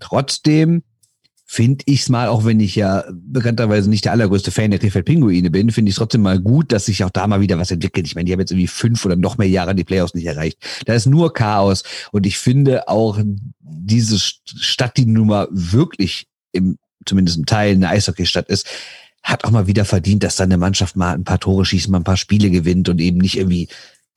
[0.00, 0.84] Trotzdem
[1.50, 5.06] finde ich es mal, auch wenn ich ja bekannterweise nicht der allergrößte Fan der Krefeld
[5.06, 7.70] Pinguine bin, finde ich es trotzdem mal gut, dass sich auch da mal wieder was
[7.70, 8.06] entwickelt.
[8.06, 10.58] Ich meine, die haben jetzt irgendwie fünf oder noch mehr Jahre die Playoffs nicht erreicht.
[10.84, 11.84] Da ist nur Chaos.
[12.12, 13.18] Und ich finde auch
[13.60, 16.76] diese Stadt, die nun mal wirklich im,
[17.06, 18.66] zumindest im Teil eine Eishockeystadt ist,
[19.22, 21.98] hat auch mal wieder verdient, dass da eine Mannschaft mal ein paar Tore schießt, mal
[21.98, 23.68] ein paar Spiele gewinnt und eben nicht irgendwie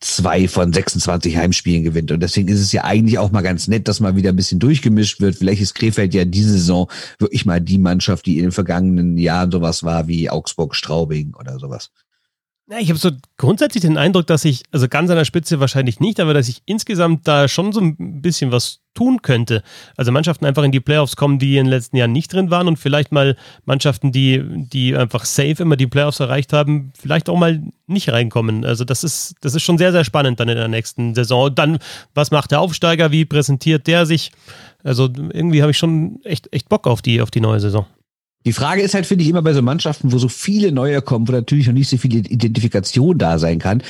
[0.01, 2.11] zwei von 26 Heimspielen gewinnt.
[2.11, 4.59] Und deswegen ist es ja eigentlich auch mal ganz nett, dass mal wieder ein bisschen
[4.59, 5.35] durchgemischt wird.
[5.35, 6.89] Vielleicht ist Krefeld ja diese Saison
[7.19, 11.59] wirklich mal die Mannschaft, die in den vergangenen Jahren sowas war wie Augsburg, Straubing oder
[11.59, 11.91] sowas.
[12.71, 15.99] Ja, ich habe so grundsätzlich den Eindruck, dass ich, also ganz an der Spitze wahrscheinlich
[15.99, 19.61] nicht, aber dass ich insgesamt da schon so ein bisschen was tun könnte.
[19.97, 22.69] Also Mannschaften einfach in die Playoffs kommen, die in den letzten Jahren nicht drin waren
[22.69, 24.41] und vielleicht mal Mannschaften, die,
[24.71, 28.63] die einfach safe immer die Playoffs erreicht haben, vielleicht auch mal nicht reinkommen.
[28.63, 31.47] Also das ist, das ist schon sehr, sehr spannend dann in der nächsten Saison.
[31.47, 31.77] Und dann,
[32.13, 33.11] was macht der Aufsteiger?
[33.11, 34.31] Wie präsentiert der sich?
[34.81, 37.85] Also irgendwie habe ich schon echt, echt Bock auf die, auf die neue Saison.
[38.45, 41.27] Die Frage ist halt, finde ich, immer bei so Mannschaften, wo so viele neue kommen,
[41.27, 43.83] wo natürlich noch nicht so viel Identifikation da sein kann.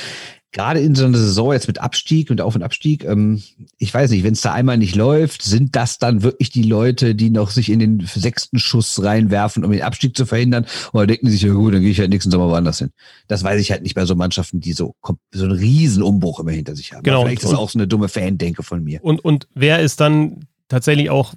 [0.54, 3.41] Gerade in so einer Saison jetzt mit Abstieg und Auf- und Abstieg, ähm,
[3.78, 7.16] ich weiß nicht, wenn es da einmal nicht läuft, sind das dann wirklich die Leute,
[7.16, 10.66] die noch sich in den sechsten Schuss reinwerfen, um den Abstieg zu verhindern?
[10.91, 12.89] Oder denken sich, ja gut, dann gehe ich halt nächsten Sommer woanders hin.
[13.30, 14.93] Das weiß ich halt nicht bei so Mannschaften, die so,
[15.32, 17.04] so einen riesen Umbruch immer hinter sich haben.
[17.04, 17.24] Genau.
[17.24, 19.02] Vielleicht ist das auch so eine dumme Fan-Denke von mir.
[19.02, 21.34] Und, und wer ist dann tatsächlich auch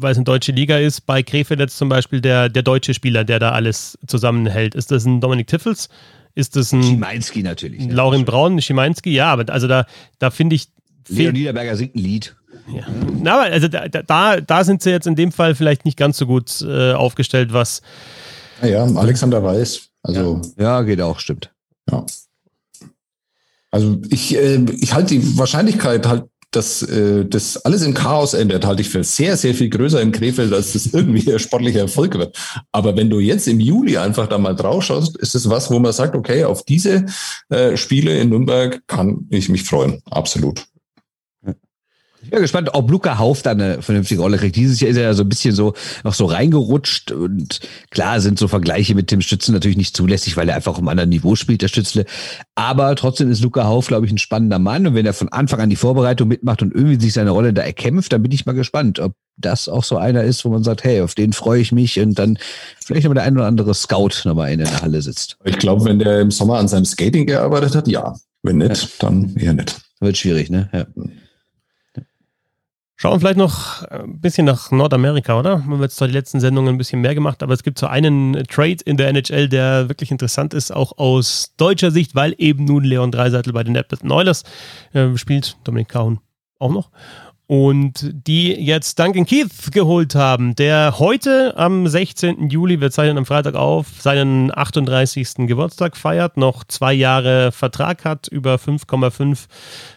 [0.00, 3.24] weil es eine deutsche Liga ist, bei Krefeld jetzt zum Beispiel der, der deutsche Spieler,
[3.24, 4.74] der da alles zusammenhält.
[4.74, 5.88] Ist das ein Dominik Tiffels?
[6.34, 7.86] Ist das ein Schimanski natürlich.
[7.86, 7.94] Ne?
[7.94, 9.10] Laurin Braun, Schimanski?
[9.10, 9.86] Ja, aber also da,
[10.18, 10.68] da finde ich.
[11.08, 12.36] Leo Niederberger singt ein Lied.
[12.72, 12.86] Ja.
[13.20, 16.18] Na, aber also da, da, da sind sie jetzt in dem Fall vielleicht nicht ganz
[16.18, 17.82] so gut äh, aufgestellt, was.
[18.62, 19.88] Ja, Alexander Weiß.
[20.02, 20.64] Also, ja.
[20.64, 21.50] ja, geht auch, stimmt.
[21.90, 22.04] Ja.
[23.70, 28.64] Also ich, äh, ich halte die Wahrscheinlichkeit halt dass äh, das alles im Chaos endet,
[28.64, 32.16] halte ich für sehr, sehr viel größer in Krefeld, als das irgendwie ein sportlicher Erfolg
[32.16, 32.36] wird.
[32.72, 35.78] Aber wenn du jetzt im Juli einfach da mal drauf schaust, ist es was, wo
[35.78, 37.06] man sagt, okay, auf diese
[37.50, 40.00] äh, Spiele in Nürnberg kann ich mich freuen.
[40.10, 40.64] Absolut.
[42.28, 44.54] Ich bin gespannt, ob Luca Hauf da eine vernünftige Rolle kriegt.
[44.54, 45.72] Dieses Jahr ist er ja so ein bisschen so
[46.04, 50.46] noch so reingerutscht und klar sind so Vergleiche mit Tim Stützen natürlich nicht zulässig, weil
[50.46, 52.04] er einfach auf einem anderen Niveau spielt, der Stützle.
[52.54, 55.60] Aber trotzdem ist Luca Hauf, glaube ich, ein spannender Mann und wenn er von Anfang
[55.60, 58.52] an die Vorbereitung mitmacht und irgendwie sich seine Rolle da erkämpft, dann bin ich mal
[58.52, 61.72] gespannt, ob das auch so einer ist, wo man sagt, hey, auf den freue ich
[61.72, 62.38] mich und dann
[62.84, 65.38] vielleicht nochmal der ein oder andere Scout nochmal in der Halle sitzt.
[65.44, 68.14] Ich glaube, wenn der im Sommer an seinem Skating gearbeitet hat, ja.
[68.42, 68.88] Wenn nicht, ja.
[68.98, 69.80] dann eher nicht.
[70.00, 70.68] Wird schwierig, ne?
[70.74, 70.86] Ja.
[73.00, 75.58] Schauen wir vielleicht noch ein bisschen nach Nordamerika, oder?
[75.58, 77.86] Wir haben jetzt zwar die letzten Sendungen ein bisschen mehr gemacht, aber es gibt so
[77.86, 82.64] einen Trade in der NHL, der wirklich interessant ist, auch aus deutscher Sicht, weil eben
[82.64, 84.42] nun Leon Dreiseitel bei den Edmonton Oilers
[84.94, 86.18] äh, spielt, Dominik Kahun
[86.58, 86.90] auch noch.
[87.46, 92.50] Und die jetzt Duncan Keith geholt haben, der heute am 16.
[92.50, 95.46] Juli, wir zeichnen am Freitag auf, seinen 38.
[95.46, 99.46] Geburtstag feiert, noch zwei Jahre Vertrag hat, über 5,5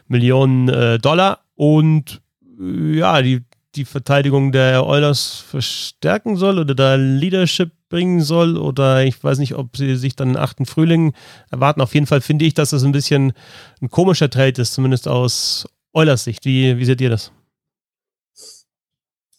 [0.08, 2.22] Millionen äh, Dollar und
[2.60, 3.44] ja, die,
[3.76, 9.56] die Verteidigung der Oilers verstärken soll oder da Leadership bringen soll oder ich weiß nicht,
[9.56, 11.14] ob sie sich dann einen achten Frühling
[11.50, 11.82] erwarten.
[11.82, 13.34] Auf jeden Fall finde ich, dass das ein bisschen
[13.82, 16.46] ein komischer Trade ist, zumindest aus Oilers Sicht.
[16.46, 17.32] Wie, wie seht ihr das?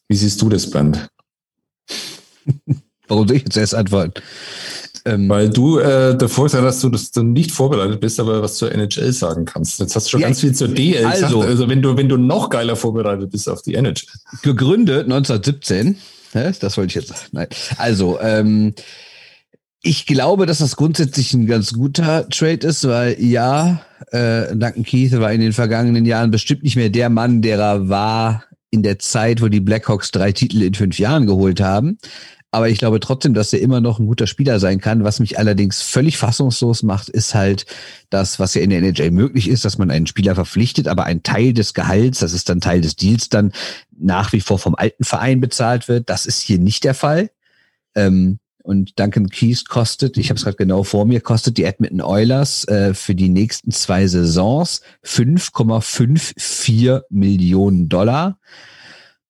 [0.08, 1.08] Wie siehst du das, Brand?
[3.08, 4.22] Warum soll ich jetzt erst antworten?
[5.04, 8.54] Ähm, Weil du äh, der Vorteil hast, du, dass du nicht vorbereitet bist, aber was
[8.54, 9.80] zur NHL sagen kannst.
[9.80, 11.48] Jetzt hast du schon ja, ganz viel zur DL also, gesagt.
[11.48, 14.06] Also wenn du, wenn du noch geiler vorbereitet bist auf die NHL.
[14.42, 15.96] Gegründet 1917.
[16.32, 17.20] Das wollte ich jetzt sagen.
[17.32, 17.48] Nein.
[17.76, 18.74] Also, ähm,
[19.82, 25.12] ich glaube, dass das grundsätzlich ein ganz guter Trade ist, weil ja, äh, Duncan Keith
[25.18, 29.00] war in den vergangenen Jahren bestimmt nicht mehr der Mann, der er war in der
[29.00, 31.98] Zeit, wo die Blackhawks drei Titel in fünf Jahren geholt haben.
[32.54, 35.04] Aber ich glaube trotzdem, dass er immer noch ein guter Spieler sein kann.
[35.04, 37.64] Was mich allerdings völlig fassungslos macht, ist halt
[38.10, 41.22] das, was ja in der NHL möglich ist, dass man einen Spieler verpflichtet, aber ein
[41.22, 43.52] Teil des Gehalts, das ist dann Teil des Deals, dann
[43.90, 46.10] nach wie vor vom alten Verein bezahlt wird.
[46.10, 47.30] Das ist hier nicht der Fall.
[47.94, 52.02] Ähm, und Duncan Keys kostet, ich habe es gerade genau vor mir, kostet die Edmonton
[52.02, 58.38] Oilers äh, für die nächsten zwei Saisons 5,54 Millionen Dollar.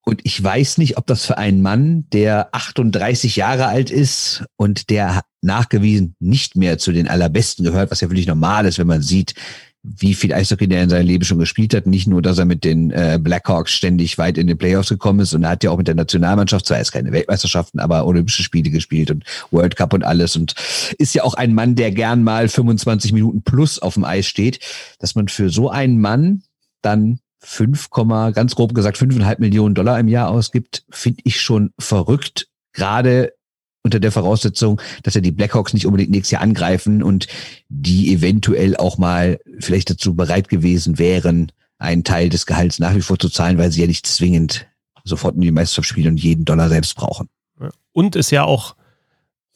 [0.04, 4.90] Und ich weiß nicht, ob das für einen Mann, der 38 Jahre alt ist und
[4.90, 9.02] der nachgewiesen nicht mehr zu den allerbesten gehört, was ja völlig normal ist, wenn man
[9.02, 9.34] sieht,
[9.84, 11.86] wie viel Eishockey der in seinem Leben schon gespielt hat.
[11.86, 15.34] Nicht nur, dass er mit den äh, Blackhawks ständig weit in den Playoffs gekommen ist
[15.34, 18.70] und er hat ja auch mit der Nationalmannschaft, zwar erst keine Weltmeisterschaften, aber Olympische Spiele
[18.70, 20.54] gespielt und World Cup und alles und
[20.98, 24.60] ist ja auch ein Mann, der gern mal 25 Minuten plus auf dem Eis steht,
[25.00, 26.42] dass man für so einen Mann
[26.80, 32.48] dann 5, ganz grob gesagt 5,5 Millionen Dollar im Jahr ausgibt, finde ich schon verrückt.
[32.72, 33.32] Gerade
[33.82, 37.26] unter der Voraussetzung, dass ja die Blackhawks nicht unbedingt nächstes Jahr angreifen und
[37.68, 43.00] die eventuell auch mal vielleicht dazu bereit gewesen wären, einen Teil des Gehalts nach wie
[43.00, 44.68] vor zu zahlen, weil sie ja nicht zwingend
[45.02, 47.28] sofort in die Meisterschaft spielen und jeden Dollar selbst brauchen.
[47.90, 48.76] Und ist ja auch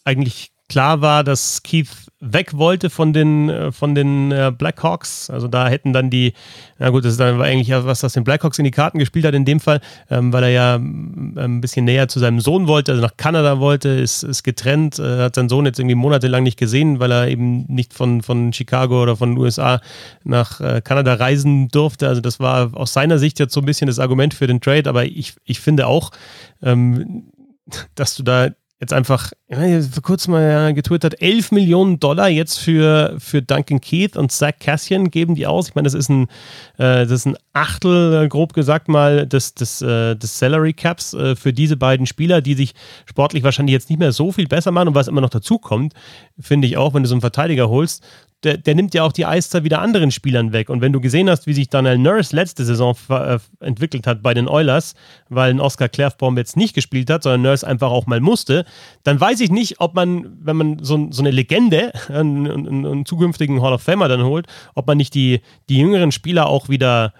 [0.04, 1.88] eigentlich klar war, dass Keith
[2.18, 5.28] weg wollte von den, äh, von den äh, Blackhawks.
[5.28, 6.32] Also da hätten dann die,
[6.78, 9.34] na gut, das ist dann eigentlich was, das den Blackhawks in die Karten gespielt hat
[9.34, 12.92] in dem Fall, ähm, weil er ja ähm, ein bisschen näher zu seinem Sohn wollte,
[12.92, 16.58] also nach Kanada wollte, ist, ist getrennt, äh, hat seinen Sohn jetzt irgendwie monatelang nicht
[16.58, 19.80] gesehen, weil er eben nicht von, von Chicago oder von den USA
[20.24, 22.08] nach äh, Kanada reisen durfte.
[22.08, 24.88] Also das war aus seiner Sicht jetzt so ein bisschen das Argument für den Trade,
[24.88, 26.12] aber ich, ich finde auch,
[26.62, 27.30] ähm,
[27.94, 28.48] dass du da
[28.78, 34.30] jetzt einfach, vor kurzem mal getwittert, 11 Millionen Dollar jetzt für, für Duncan Keith und
[34.30, 35.68] Zach Cassian geben die aus.
[35.68, 36.24] Ich meine, das ist ein,
[36.76, 41.14] äh, das ist ein Achtel, äh, grob gesagt mal, des, des, äh, des Salary Caps
[41.14, 42.74] äh, für diese beiden Spieler, die sich
[43.06, 44.88] sportlich wahrscheinlich jetzt nicht mehr so viel besser machen.
[44.88, 45.94] Und was immer noch dazu kommt,
[46.38, 48.04] finde ich auch, wenn du so einen Verteidiger holst,
[48.46, 50.70] der, der, nimmt ja auch die Eiszeit wieder anderen Spielern weg.
[50.70, 54.34] Und wenn du gesehen hast, wie sich Daniel Nurse letzte Saison äh, entwickelt hat bei
[54.34, 54.94] den Oilers,
[55.28, 58.64] weil ein Oscar Klärfbaum jetzt nicht gespielt hat, sondern Nurse einfach auch mal musste,
[59.02, 63.06] dann weiß ich nicht, ob man, wenn man so, so eine Legende, einen, einen, einen,
[63.06, 67.12] zukünftigen Hall of Famer dann holt, ob man nicht die, die jüngeren Spieler auch wieder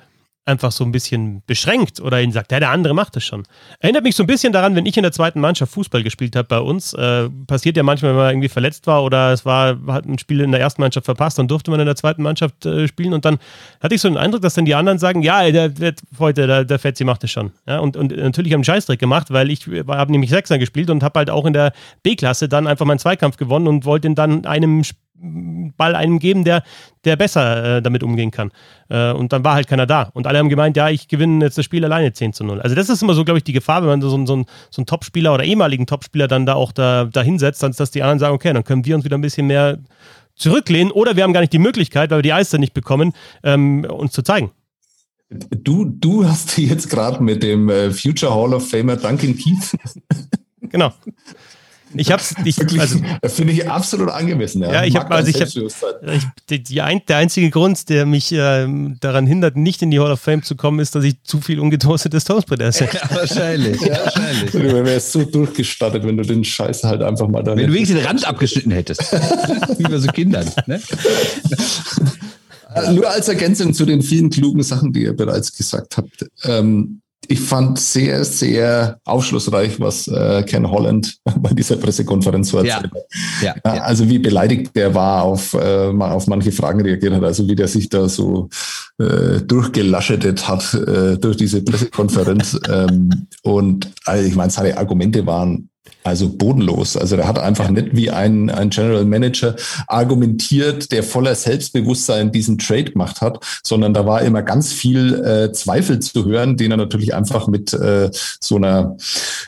[0.46, 3.42] einfach so ein bisschen beschränkt oder ihnen sagt, ja, der andere macht das schon.
[3.80, 6.46] Erinnert mich so ein bisschen daran, wenn ich in der zweiten Mannschaft Fußball gespielt habe
[6.46, 6.94] bei uns.
[6.94, 10.40] Äh, passiert ja manchmal, wenn man irgendwie verletzt war oder es war, hat ein Spiel
[10.40, 13.24] in der ersten Mannschaft verpasst, dann durfte man in der zweiten Mannschaft äh, spielen und
[13.24, 13.38] dann
[13.82, 16.64] hatte ich so den Eindruck, dass dann die anderen sagen, ja, der, der heute, der,
[16.64, 17.52] der Fetzi macht das schon.
[17.66, 21.18] Ja, und, und natürlich haben Scheißdreck gemacht, weil ich habe nämlich Sechser gespielt und habe
[21.18, 21.72] halt auch in der
[22.04, 25.05] B-Klasse dann einfach meinen Zweikampf gewonnen und wollte ihn dann einem Spiel
[25.76, 26.62] Ball einem geben, der,
[27.04, 28.50] der besser äh, damit umgehen kann.
[28.88, 30.10] Äh, und dann war halt keiner da.
[30.14, 32.60] Und alle haben gemeint, ja, ich gewinne jetzt das Spiel alleine 10 zu 0.
[32.60, 34.86] Also das ist immer so, glaube ich, die Gefahr, wenn man so, so, so einen
[34.86, 38.52] Topspieler oder ehemaligen Topspieler dann da auch da, da hinsetzt, dass die anderen sagen, okay,
[38.52, 39.78] dann können wir uns wieder ein bisschen mehr
[40.34, 43.12] zurücklehnen oder wir haben gar nicht die Möglichkeit, weil wir die Eis nicht bekommen,
[43.42, 44.50] ähm, uns zu zeigen.
[45.28, 49.76] Du, du hast jetzt gerade mit dem äh, Future Hall of Famer Duncan Keith.
[50.60, 50.92] genau.
[51.98, 54.62] Ich hab's, ich, also, finde ich absolut angemessen.
[54.62, 56.20] Ja, ja ich habe, also ich habe,
[56.50, 58.66] die, die ein, der einzige Grund, der mich äh,
[59.00, 61.60] daran hindert, nicht in die Hall of Fame zu kommen, ist, dass ich zu viel
[61.60, 62.84] ungetoastetes Toastbrot esse.
[62.84, 64.50] Ja, wahrscheinlich, ja, wahrscheinlich.
[64.50, 67.56] Du wärst so durchgestattet, wenn du den Scheiß halt einfach mal da.
[67.56, 69.12] Wenn du wenigstens den Rand abgeschnitten hättest.
[69.78, 70.80] Wie bei so Kindern, ne?
[72.92, 76.26] Nur als Ergänzung zu den vielen klugen Sachen, die ihr bereits gesagt habt.
[76.44, 82.90] Ähm, ich fand sehr, sehr aufschlussreich, was äh, Ken Holland bei dieser Pressekonferenz so erzählt
[82.92, 83.02] hat.
[83.42, 87.24] Ja, ja, ja, Also wie beleidigt der war, auf, äh, auf manche Fragen reagiert hat,
[87.24, 88.48] also wie der sich da so
[88.98, 92.58] äh, durchgelaschetet hat äh, durch diese Pressekonferenz.
[92.68, 95.68] ähm, und also ich meine, seine Argumente waren
[96.06, 96.96] also bodenlos.
[96.96, 99.56] Also der hat einfach nicht wie ein, ein General Manager
[99.88, 105.52] argumentiert, der voller Selbstbewusstsein diesen Trade gemacht hat, sondern da war immer ganz viel äh,
[105.52, 108.96] Zweifel zu hören, den er natürlich einfach mit äh, so einer,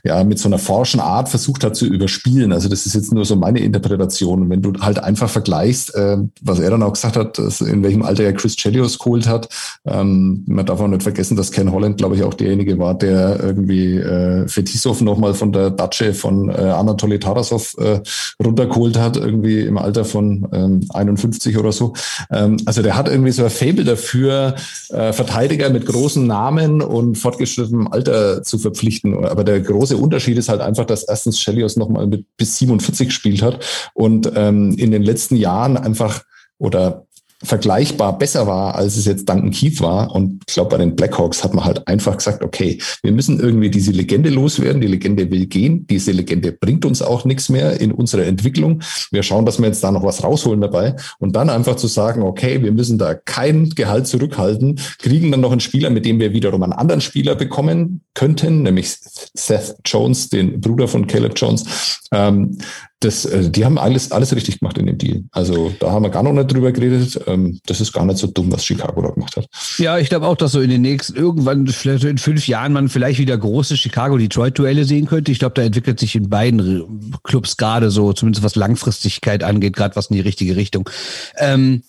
[0.02, 2.52] ja, mit so einer forschen Art versucht hat zu überspielen.
[2.52, 4.50] Also das ist jetzt nur so meine Interpretation.
[4.50, 8.24] wenn du halt einfach vergleichst, äh, was er dann auch gesagt hat, in welchem Alter
[8.24, 9.48] er Chris Chelios geholt hat.
[9.86, 13.38] Ähm, man darf auch nicht vergessen, dass Ken Holland, glaube ich, auch derjenige war, der
[13.40, 18.00] irgendwie äh, Fetisov nochmal von der Datsche von äh, Anatoly Tarasov äh,
[18.42, 21.94] runtergeholt hat, irgendwie im Alter von ähm, 51 oder so.
[22.30, 24.54] Ähm, also der hat irgendwie so ein Fable dafür,
[24.90, 29.24] äh, Verteidiger mit großen Namen und fortgeschrittenem Alter zu verpflichten.
[29.24, 33.42] Aber der große Unterschied ist halt einfach, dass erstens Chelios nochmal mit bis 47 gespielt
[33.42, 36.22] hat und ähm, in den letzten Jahren einfach
[36.58, 37.06] oder
[37.44, 40.14] vergleichbar besser war, als es jetzt Duncan Keith war.
[40.14, 43.70] Und ich glaube, bei den Blackhawks hat man halt einfach gesagt, okay, wir müssen irgendwie
[43.70, 44.80] diese Legende loswerden.
[44.80, 45.86] Die Legende will gehen.
[45.86, 48.82] Diese Legende bringt uns auch nichts mehr in unserer Entwicklung.
[49.12, 50.96] Wir schauen, dass wir jetzt da noch was rausholen dabei.
[51.18, 55.52] Und dann einfach zu sagen, okay, wir müssen da kein Gehalt zurückhalten, kriegen dann noch
[55.52, 58.96] einen Spieler, mit dem wir wiederum einen anderen Spieler bekommen könnten, nämlich
[59.34, 62.00] Seth Jones, den Bruder von Caleb Jones.
[62.12, 62.58] Ähm,
[63.00, 65.22] das, äh, die haben alles, alles richtig gemacht in dem Deal.
[65.30, 67.20] Also da haben wir gar noch nicht drüber geredet.
[67.26, 69.48] Ähm, das ist gar nicht so dumm, was Chicago da gemacht hat.
[69.78, 72.88] Ja, ich glaube auch, dass so in den nächsten, irgendwann, vielleicht in fünf Jahren, man
[72.88, 75.30] vielleicht wieder große Chicago-Detroit-Duelle sehen könnte.
[75.30, 79.94] Ich glaube, da entwickelt sich in beiden Clubs gerade so, zumindest was Langfristigkeit angeht, gerade
[79.94, 80.90] was in die richtige Richtung.
[81.36, 81.84] Ähm,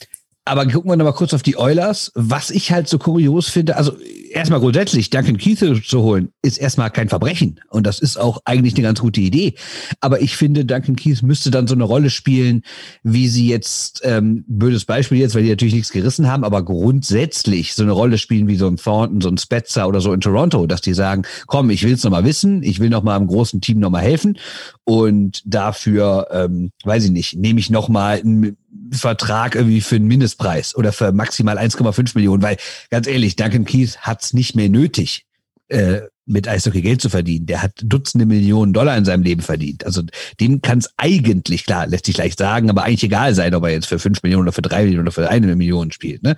[0.50, 2.12] aber gucken wir noch mal kurz auf die Oilers.
[2.16, 3.96] Was ich halt so kurios finde, also
[4.32, 7.60] erstmal grundsätzlich Duncan Keith zu holen, ist erstmal kein Verbrechen.
[7.70, 9.54] Und das ist auch eigentlich eine ganz gute Idee.
[10.02, 12.64] Aber ich finde, Duncan Keith müsste dann so eine Rolle spielen,
[13.04, 17.76] wie sie jetzt, ähm, blödes Beispiel jetzt, weil die natürlich nichts gerissen haben, aber grundsätzlich
[17.76, 20.66] so eine Rolle spielen wie so ein Thornton, so ein Spetzer oder so in Toronto,
[20.66, 23.80] dass die sagen, komm, ich will es nochmal wissen, ich will nochmal im großen Team
[23.80, 24.40] nochmal helfen.
[24.84, 28.58] Und dafür, ähm, weiß ich nicht, nehme ich nochmal einen
[28.92, 32.58] Vertrag irgendwie für einen Mindestpreis oder für maximal 1,5 Millionen, weil
[32.90, 35.26] ganz ehrlich, Duncan Keith hat's nicht mehr nötig,
[35.70, 37.48] äh, mit Eishockey Geld zu verdienen.
[37.48, 39.84] Der hat Dutzende Millionen Dollar in seinem Leben verdient.
[39.86, 40.04] Also
[40.40, 43.72] dem kann es eigentlich, klar, lässt sich leicht sagen, aber eigentlich egal sein, ob er
[43.72, 46.22] jetzt für fünf Millionen oder für drei Millionen oder für eine Million spielt.
[46.22, 46.36] Ne?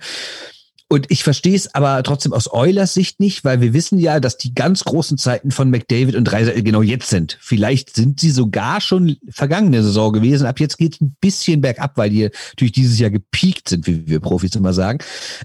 [0.92, 4.36] Und ich verstehe es aber trotzdem aus Eulers Sicht nicht, weil wir wissen ja, dass
[4.36, 7.38] die ganz großen Zeiten von McDavid und Reiser genau jetzt sind.
[7.40, 10.46] Vielleicht sind sie sogar schon vergangene Saison gewesen.
[10.46, 14.06] Ab jetzt geht es ein bisschen bergab, weil die natürlich dieses Jahr gepiekt sind, wie
[14.06, 14.98] wir Profis immer sagen.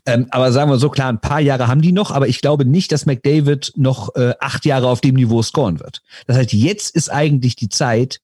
[0.06, 2.66] Ähm, aber sagen wir so klar, ein paar Jahre haben die noch, aber ich glaube
[2.66, 6.02] nicht, dass McDavid noch äh, acht Jahre auf dem Niveau scoren wird.
[6.26, 8.20] Das heißt, jetzt ist eigentlich die Zeit,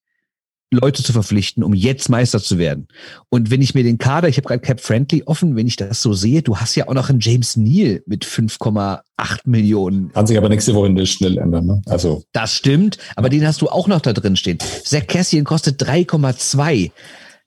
[0.74, 2.88] Leute zu verpflichten, um jetzt Meister zu werden.
[3.30, 6.02] Und wenn ich mir den Kader, ich habe gerade Cap Friendly offen, wenn ich das
[6.02, 9.02] so sehe, du hast ja auch noch einen James Neal mit 5,8
[9.46, 10.12] Millionen.
[10.12, 11.66] Kann sich aber nächste Woche schnell ändern.
[11.66, 11.82] Ne?
[11.86, 14.58] Also das stimmt, aber den hast du auch noch da drin stehen.
[14.84, 16.92] Zach Cassian kostet 3,2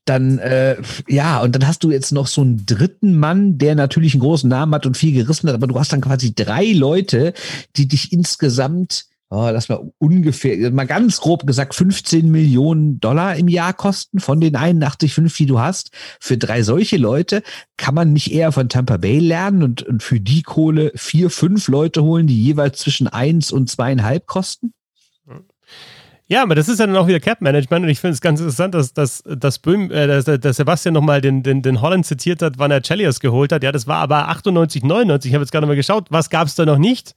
[0.06, 0.76] dann äh,
[1.08, 4.48] ja, und dann hast du jetzt noch so einen dritten Mann, der natürlich einen großen
[4.48, 7.34] Namen hat und viel gerissen hat, aber du hast dann quasi drei Leute,
[7.76, 13.48] die dich insgesamt oh, lass mal ungefähr, mal ganz grob gesagt, 15 Millionen Dollar im
[13.48, 15.90] Jahr kosten von den 81,5, die du hast.
[16.20, 17.42] Für drei solche Leute
[17.76, 21.68] kann man nicht eher von Tampa Bay lernen und, und für die Kohle vier, fünf
[21.68, 24.72] Leute holen, die jeweils zwischen eins und zweieinhalb kosten?
[26.28, 28.74] Ja, aber das ist ja dann auch wieder Cap-Management und ich finde es ganz interessant,
[28.74, 32.58] dass, dass, dass, Böhm, äh, dass, dass Sebastian nochmal den, den, den Holland zitiert hat,
[32.58, 33.62] wann er Chelios geholt hat.
[33.62, 35.30] Ja, das war aber 98, 99.
[35.30, 37.14] Ich habe jetzt gerade mal geschaut, was gab es da noch nicht?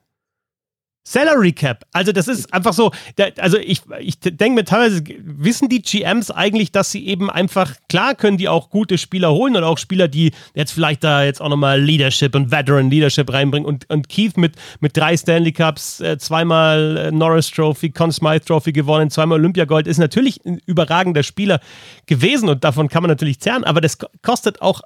[1.10, 1.86] Salary Cap.
[1.92, 2.92] Also das ist einfach so,
[3.40, 8.14] also ich, ich denke mir teilweise, wissen die GMs eigentlich, dass sie eben einfach, klar
[8.14, 11.50] können die auch gute Spieler holen und auch Spieler, die jetzt vielleicht da jetzt auch
[11.50, 16.20] nochmal Leadership und Veteran Leadership reinbringen und, und Keith mit, mit drei Stanley Cups, äh,
[16.20, 21.60] zweimal äh, Norris Trophy, Conn Smythe Trophy gewonnen, zweimal Olympiagold, ist natürlich ein überragender Spieler
[22.06, 24.82] gewesen und davon kann man natürlich zerren, aber das kostet auch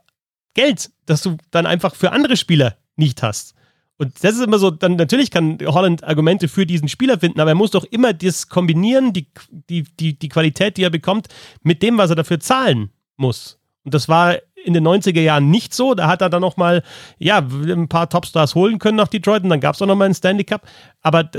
[0.53, 3.55] Geld, das du dann einfach für andere Spieler nicht hast.
[3.97, 7.51] Und das ist immer so, dann natürlich kann Holland Argumente für diesen Spieler finden, aber
[7.51, 9.27] er muss doch immer das kombinieren, die,
[9.69, 11.27] die, die, die Qualität, die er bekommt,
[11.61, 13.59] mit dem, was er dafür zahlen muss.
[13.83, 15.93] Und das war in den 90er Jahren nicht so.
[15.93, 16.83] Da hat er dann nochmal,
[17.19, 20.15] ja, ein paar Topstars holen können nach Detroit und dann gab es auch nochmal einen
[20.15, 20.67] Stanley Cup.
[21.01, 21.29] Aber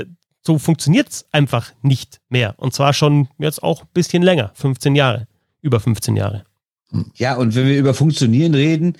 [0.41, 2.53] so funktioniert es einfach nicht mehr.
[2.57, 5.27] Und zwar schon jetzt auch ein bisschen länger, 15 Jahre,
[5.61, 6.45] über 15 Jahre.
[7.15, 8.95] Ja, und wenn wir über Funktionieren reden,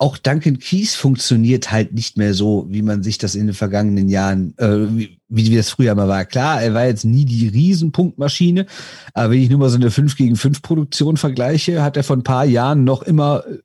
[0.00, 4.08] auch Duncan Keys funktioniert halt nicht mehr so, wie man sich das in den vergangenen
[4.08, 6.24] Jahren, äh, wie, wie das früher mal war.
[6.24, 8.66] Klar, er war jetzt nie die Riesenpunktmaschine,
[9.12, 12.16] aber wenn ich nur mal so eine 5 gegen 5 Produktion vergleiche, hat er vor
[12.16, 13.58] ein paar Jahren noch immer äh,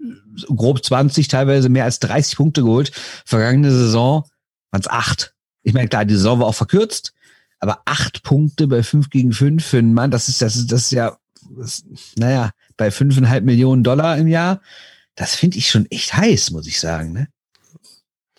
[0.56, 2.92] grob 20, teilweise mehr als 30 Punkte geholt.
[3.26, 4.24] Vergangene Saison
[4.72, 5.36] waren es acht.
[5.62, 7.14] Ich meine, klar, die Saison war auch verkürzt,
[7.60, 10.86] aber acht Punkte bei 5 gegen 5 für einen Mann, das ist, das ist, das
[10.86, 11.16] ist ja,
[11.56, 11.84] das,
[12.18, 14.62] naja, bei fünfeinhalb Millionen Dollar im Jahr
[15.16, 17.14] das finde ich schon echt heiß, muss ich sagen.
[17.14, 17.28] Ne?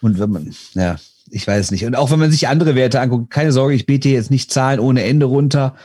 [0.00, 0.98] Und wenn man, ja,
[1.30, 1.84] ich weiß nicht.
[1.84, 4.80] Und auch wenn man sich andere Werte anguckt, keine Sorge, ich bete jetzt nicht Zahlen
[4.80, 5.76] ohne Ende runter,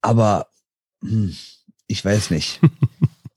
[0.00, 0.46] aber
[1.02, 1.36] hm,
[1.86, 2.60] ich weiß nicht.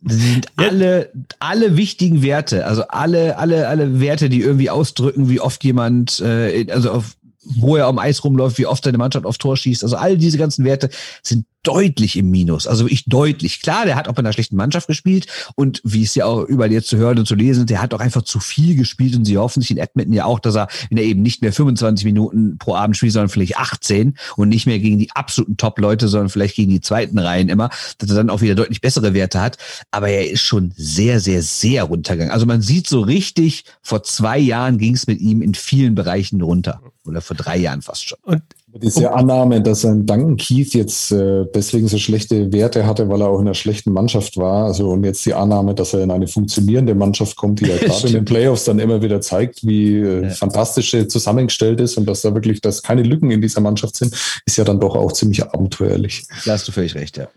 [0.05, 5.39] Das sind alle, alle wichtigen Werte, also alle, alle, alle Werte, die irgendwie ausdrücken, wie
[5.39, 9.37] oft jemand, äh, also auf, wo er am Eis rumläuft, wie oft seine Mannschaft aufs
[9.37, 9.81] Tor schießt.
[9.81, 10.89] Also all diese ganzen Werte
[11.21, 12.67] sind deutlich im Minus.
[12.67, 13.61] Also ich deutlich.
[13.61, 16.71] Klar, der hat auch bei einer schlechten Mannschaft gespielt und wie es ja auch überall
[16.71, 19.37] jetzt zu hören und zu lesen, der hat auch einfach zu viel gespielt und sie
[19.37, 22.57] hoffen sich in Edmonton ja auch, dass er, wenn er eben nicht mehr 25 Minuten
[22.57, 26.55] pro Abend spielt, sondern vielleicht 18 und nicht mehr gegen die absoluten Top-Leute, sondern vielleicht
[26.55, 29.57] gegen die zweiten Reihen immer, dass er dann auch wieder deutlich bessere Werte hat.
[29.91, 32.33] Aber er ist schon sehr, sehr, sehr runtergegangen.
[32.33, 36.41] Also man sieht so richtig, vor zwei Jahren ging es mit ihm in vielen Bereichen
[36.41, 36.81] runter.
[37.05, 38.19] Oder vor drei Jahren fast schon.
[38.23, 38.43] Und
[38.75, 43.27] diese Annahme, dass ein Duncan Keith jetzt äh, deswegen so schlechte Werte hatte, weil er
[43.27, 44.65] auch in einer schlechten Mannschaft war.
[44.65, 48.07] Also und jetzt die Annahme, dass er in eine funktionierende Mannschaft kommt, die ja gerade
[48.07, 50.29] in den Playoffs dann immer wieder zeigt, wie äh, ja.
[50.29, 54.13] fantastisch zusammengestellt ist und dass da wirklich, dass keine Lücken in dieser Mannschaft sind,
[54.45, 56.25] ist ja dann doch auch ziemlich abenteuerlich.
[56.45, 57.27] Da hast du völlig recht, ja.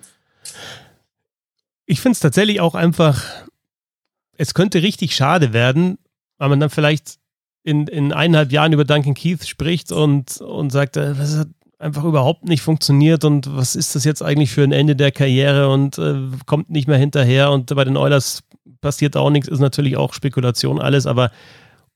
[1.85, 3.23] Ich finde es tatsächlich auch einfach,
[4.37, 5.99] es könnte richtig schade werden,
[6.39, 7.19] weil man dann vielleicht
[7.67, 11.49] in, in eineinhalb Jahren über Duncan Keith spricht und, und sagt, äh, was hat
[11.79, 15.69] einfach überhaupt nicht funktioniert und was ist das jetzt eigentlich für ein Ende der Karriere
[15.69, 16.15] und äh,
[16.47, 18.45] kommt nicht mehr hinterher und bei den Oilers
[18.81, 21.33] passiert auch nichts, ist natürlich auch Spekulation alles, aber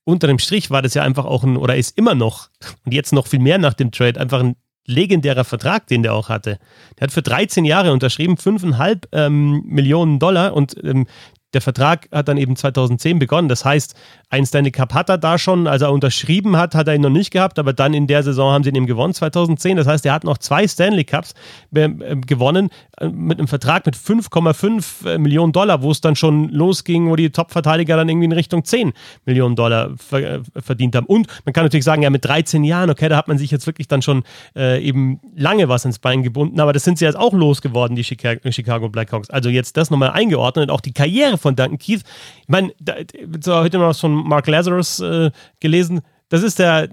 [0.03, 2.51] unter dem Strich war das ja einfach auch ein, oder ist immer noch,
[2.85, 4.57] und jetzt noch viel mehr nach dem Trade, einfach ein
[4.87, 6.59] legendärer Vertrag, den der auch hatte.
[6.99, 11.07] Der hat für 13 Jahre unterschrieben, 5,5 ähm, Millionen Dollar und ähm,
[11.55, 13.49] der Vertrag hat dann eben 2010 begonnen.
[13.49, 13.95] Das heißt,
[14.29, 17.11] ein Stanley Cup hat er da schon, als er unterschrieben hat, hat er ihn noch
[17.11, 19.77] nicht gehabt, aber dann in der Saison haben sie ihn eben gewonnen, 2010.
[19.77, 21.35] Das heißt, er hat noch zwei Stanley Cups
[21.75, 21.89] äh,
[22.27, 27.11] gewonnen äh, mit einem Vertrag mit 5,5 äh, Millionen Dollar, wo es dann schon losging,
[27.11, 28.93] wo die Top-Verteidiger dann irgendwie in Richtung 10
[29.25, 31.07] Millionen Dollar verdient haben.
[31.07, 33.67] Und man kann natürlich sagen, ja, mit 13 Jahren, okay, da hat man sich jetzt
[33.67, 34.23] wirklich dann schon
[34.57, 38.05] äh, eben lange was ins Bein gebunden, aber das sind sie jetzt auch losgeworden, die
[38.05, 39.31] Chicago Blackhawks.
[39.31, 42.03] Also jetzt das nochmal eingeordnet auch die Karriere von Duncan Keith.
[42.43, 42.95] Ich meine, da,
[43.43, 46.01] so heute noch was von Mark Lazarus äh, gelesen.
[46.29, 46.89] Das ist der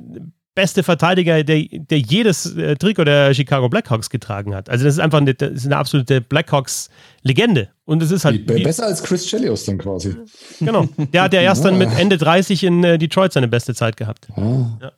[0.58, 4.72] beste Verteidiger, der, der jedes äh, Trikot der Chicago Blackhawks getragen hat.
[4.72, 7.70] Also das ist einfach eine, ist eine absolute Blackhawks-Legende.
[7.86, 8.50] Und es ist halt.
[8.50, 10.16] Wie, besser als Chris Chelios dann quasi.
[10.60, 10.90] Genau.
[11.14, 14.30] Der hat ja erst dann mit Ende 30 in äh, Detroit seine beste Zeit gehabt.
[14.36, 14.80] Ah.
[14.82, 14.92] Ja.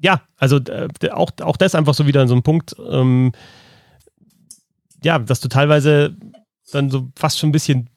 [0.00, 0.22] ja.
[0.36, 2.74] also äh, auch, auch das einfach so wieder so ein Punkt.
[2.90, 3.30] Ähm,
[5.04, 6.16] ja, dass du teilweise
[6.72, 7.88] dann so fast schon ein bisschen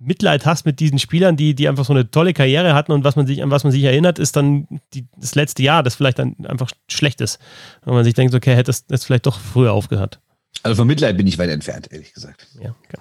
[0.00, 3.16] Mitleid hast mit diesen Spielern, die, die einfach so eine tolle Karriere hatten und was
[3.16, 6.18] man sich, an was man sich erinnert, ist dann die, das letzte Jahr, das vielleicht
[6.18, 7.38] dann einfach schlecht ist.
[7.84, 10.20] Und man sich denkt, okay, hätte es vielleicht doch früher aufgehört.
[10.62, 12.46] Also von Mitleid bin ich weit entfernt, ehrlich gesagt.
[12.60, 12.98] Ja, okay.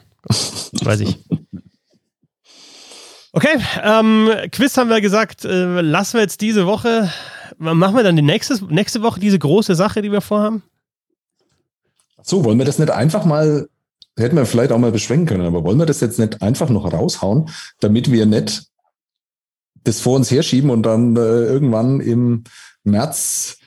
[0.84, 1.18] weiß ich.
[3.32, 7.12] Okay, ähm, Quiz haben wir gesagt, äh, lassen wir jetzt diese Woche.
[7.58, 10.64] Machen wir dann die nächste, nächste Woche diese große Sache, die wir vorhaben?
[12.24, 13.70] So, wollen wir das nicht einfach mal
[14.20, 16.92] hätten wir vielleicht auch mal beschränken können, aber wollen wir das jetzt nicht einfach noch
[16.92, 17.50] raushauen,
[17.80, 18.64] damit wir nicht
[19.84, 22.44] das vor uns herschieben und dann äh, irgendwann im
[22.84, 23.58] März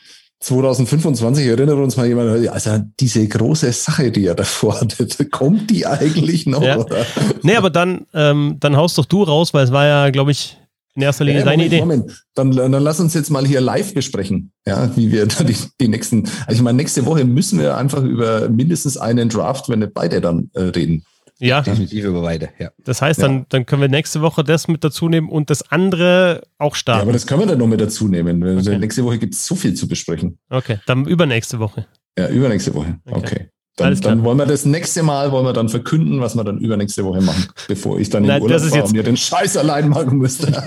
[0.41, 5.87] 2025 erinnert uns mal jemand, also diese große Sache, die er davor hatte, kommt die
[5.87, 6.63] eigentlich noch?
[6.63, 6.79] Ja.
[6.79, 7.07] Oder?
[7.43, 10.59] Nee, aber dann, ähm, dann haust doch du raus, weil es war ja, glaube ich,
[10.95, 11.81] in erster Linie ja, deine Idee.
[11.81, 12.25] Moment.
[12.35, 15.89] Dann, dann lass uns jetzt mal hier live besprechen, ja, wie wir da die, die
[15.89, 19.95] nächsten, also ich meine, nächste Woche müssen wir einfach über mindestens einen Draft, wenn nicht
[19.95, 21.05] beide dann äh, reden.
[21.39, 21.61] Ja.
[21.61, 22.71] Definitiv über beide, ja.
[22.85, 23.47] Das heißt, dann, ja.
[23.49, 26.99] dann können wir nächste Woche das mit dazu nehmen und das andere auch starten.
[26.99, 28.59] Ja, aber das können wir dann noch mit dazu nehmen.
[28.59, 28.79] Okay.
[28.79, 30.39] Nächste Woche gibt es so viel zu besprechen.
[30.51, 31.87] Okay, dann übernächste Woche.
[32.17, 33.01] Ja, übernächste Woche.
[33.07, 33.19] Okay.
[33.19, 33.49] okay.
[33.77, 37.07] Dann, dann, wollen wir das nächste Mal wollen wir dann verkünden, was wir dann übernächste
[37.07, 40.19] Woche machen, bevor ich dann in Nein, Urlaub fahre und mir den Scheiß allein machen
[40.19, 40.53] müsste.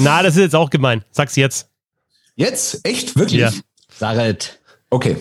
[0.00, 1.02] Na, das ist jetzt auch gemein.
[1.10, 1.70] Sag's jetzt.
[2.36, 2.86] Jetzt?
[2.86, 3.16] Echt?
[3.16, 3.40] Wirklich?
[3.40, 3.50] Ja.
[3.98, 4.60] Sag halt.
[4.90, 5.16] Okay.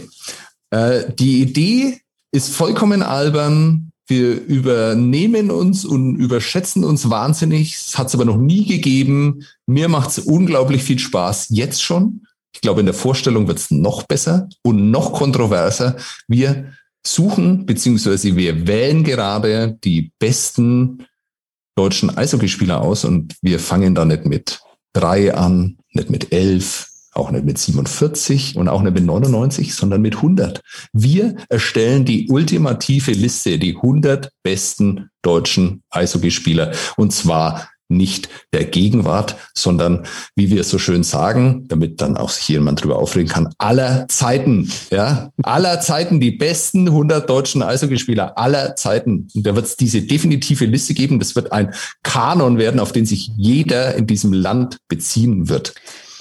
[0.71, 2.01] Äh, die Idee
[2.31, 3.91] ist vollkommen albern.
[4.07, 7.75] Wir übernehmen uns und überschätzen uns wahnsinnig.
[7.75, 9.45] Es hat es aber noch nie gegeben.
[9.65, 12.27] Mir macht es unglaublich viel Spaß, jetzt schon.
[12.53, 15.97] Ich glaube, in der Vorstellung wird es noch besser und noch kontroverser.
[16.27, 16.73] Wir
[17.05, 21.05] suchen beziehungsweise wir wählen gerade die besten
[21.75, 24.61] deutschen Eishockeyspieler aus und wir fangen da nicht mit
[24.93, 30.01] drei an, nicht mit elf, auch nicht mit 47 und auch nicht mit 99, sondern
[30.01, 30.61] mit 100.
[30.93, 39.35] Wir erstellen die ultimative Liste, die 100 besten deutschen Eishockeyspieler und zwar nicht der Gegenwart,
[39.53, 43.53] sondern wie wir es so schön sagen, damit dann auch sich jemand drüber aufregen kann,
[43.57, 49.27] aller Zeiten, ja, aller Zeiten die besten 100 deutschen Eishockeyspieler aller Zeiten.
[49.33, 51.19] Und da wird es diese definitive Liste geben.
[51.19, 51.73] Das wird ein
[52.03, 55.73] Kanon werden, auf den sich jeder in diesem Land beziehen wird.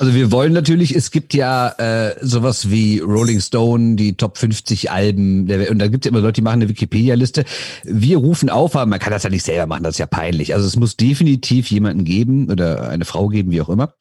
[0.03, 4.91] Also wir wollen natürlich, es gibt ja äh, sowas wie Rolling Stone, die Top 50
[4.91, 7.45] Alben, und da gibt es immer Leute, die machen eine Wikipedia-Liste.
[7.85, 10.55] Wir rufen auf, aber man kann das ja nicht selber machen, das ist ja peinlich.
[10.57, 13.95] Also es muss definitiv jemanden geben oder eine Frau geben, wie auch immer.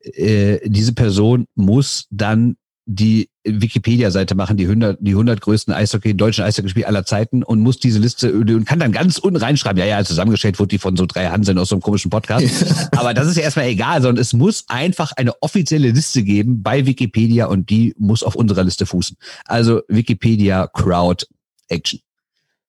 [0.00, 6.44] Äh, diese Person muss dann die Wikipedia-Seite machen, die 100, die 100 größten Eishockey, deutschen
[6.44, 10.04] Eishockeyspiele aller Zeiten und muss diese Liste und kann dann ganz unten reinschreiben, ja, ja,
[10.04, 12.46] zusammengestellt wurde die von so drei Hanseln aus so einem komischen Podcast.
[12.92, 16.86] Aber das ist ja erstmal egal, sondern es muss einfach eine offizielle Liste geben bei
[16.86, 19.16] Wikipedia und die muss auf unserer Liste fußen.
[19.44, 21.26] Also Wikipedia Crowd
[21.68, 22.00] Action.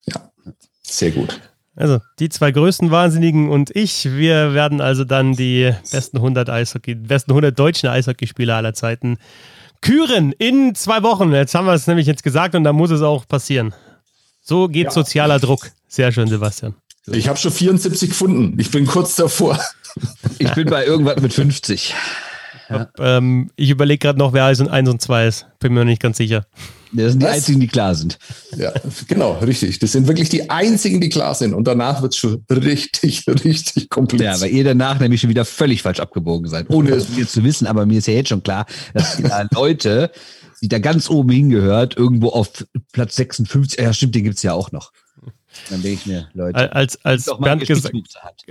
[0.05, 0.31] Ja,
[0.83, 1.39] sehr gut.
[1.75, 6.93] Also die zwei größten Wahnsinnigen und ich, wir werden also dann die besten 100 Eishockey,
[6.93, 9.17] besten 100 deutschen Eishockeyspieler aller Zeiten
[9.83, 11.31] küren in zwei Wochen.
[11.33, 13.73] Jetzt haben wir es nämlich jetzt gesagt und da muss es auch passieren.
[14.41, 14.91] So geht ja.
[14.91, 15.71] sozialer Druck.
[15.87, 16.73] Sehr schön, Sebastian.
[17.07, 18.57] Ich habe schon 74 gefunden.
[18.59, 19.59] Ich bin kurz davor.
[20.39, 21.93] Ich bin bei irgendwas mit 50.
[22.69, 22.89] Ja.
[22.99, 25.45] Ähm, ich überlege gerade noch, wer 1 und 2 ist.
[25.59, 26.45] Bin mir noch nicht ganz sicher.
[26.93, 27.33] Das sind die Was?
[27.33, 28.19] einzigen, die klar sind.
[28.55, 28.71] Ja,
[29.07, 29.79] genau, richtig.
[29.79, 31.53] Das sind wirklich die einzigen, die klar sind.
[31.53, 34.35] Und danach wird es schon richtig, richtig kompliziert.
[34.35, 37.43] Ja, weil ihr danach nämlich schon wieder völlig falsch abgebogen seid, ohne es mir zu
[37.43, 37.65] wissen.
[37.65, 40.11] Aber mir ist ja jetzt schon klar, dass da Leute,
[40.61, 42.51] die da ganz oben hingehört, irgendwo auf
[42.91, 44.91] Platz 56, ja stimmt, den gibt es ja auch noch.
[45.69, 46.73] Dann denke ich mir, Leute.
[46.73, 47.95] Als, als, Bernd gesagt,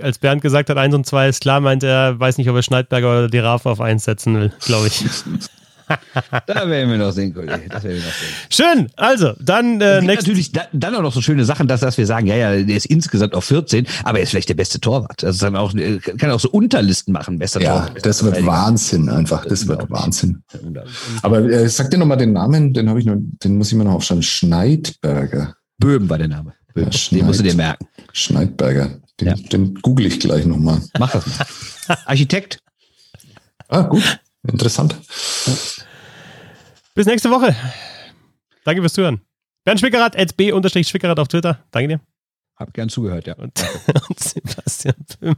[0.01, 2.63] als Bernd gesagt hat, 1 und 2 ist klar, meint er, weiß nicht, ob er
[2.63, 5.03] Schneidberger oder die Rafe auf 1 setzen will, glaube ich.
[6.47, 7.61] da werden wir noch sehen, Kollege.
[7.69, 8.29] Das werden wir noch sehen.
[8.49, 12.05] Schön, also, dann äh, natürlich da, dann auch noch so schöne Sachen, dass, dass wir
[12.05, 15.23] sagen, ja, ja, der ist insgesamt auf 14, aber er ist vielleicht der beste Torwart.
[15.23, 15.73] Also dann auch,
[16.17, 17.95] kann auch so Unterlisten machen, bester ja, Torwart.
[17.95, 19.45] Ja, das wird Wahnsinn einfach.
[19.45, 20.43] Das wird Wahnsinn.
[21.21, 23.83] Aber äh, sag dir nochmal den Namen, den habe ich noch, den muss ich mir
[23.83, 24.23] noch aufschreiben.
[24.23, 25.55] Schneidberger.
[25.77, 26.53] Böhm war der Name.
[26.75, 27.87] Ja, den musst du dir merken.
[28.11, 28.99] Schneidberger.
[29.19, 29.35] Den, ja.
[29.35, 30.81] den google ich gleich nochmal.
[30.97, 31.97] Mach das mal.
[32.05, 32.59] Architekt.
[33.67, 34.19] Ah, gut.
[34.47, 34.95] Interessant.
[36.95, 37.55] Bis nächste Woche.
[38.65, 39.21] Danke fürs Zuhören.
[39.65, 41.63] Bernd Schwickerath, at b-schwickerath auf Twitter.
[41.71, 42.01] Danke dir.
[42.55, 43.35] Hab gern zugehört, ja.
[43.35, 43.53] Und,
[44.09, 45.35] und Sebastian Böhm,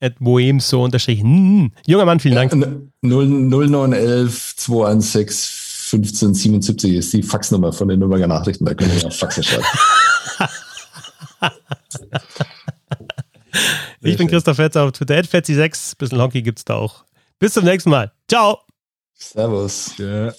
[0.00, 1.20] at bohemso unterstrich.
[1.20, 2.52] Junger Mann, vielen Dank.
[3.02, 8.64] 0911 216 1577 ist die Faxnummer von den Nürnberger Nachrichten.
[8.64, 9.64] Da können wir auf Faxe schreiben.
[14.02, 15.20] ich bin Christoph Fetzer auf Twitter.
[15.20, 15.96] Fetzi6.
[15.96, 17.04] Bisschen Honky gibt's da auch.
[17.38, 18.10] Bis zum nächsten Mal.
[18.28, 18.58] Ciao.
[19.14, 19.96] Servus.
[19.98, 20.32] Ja.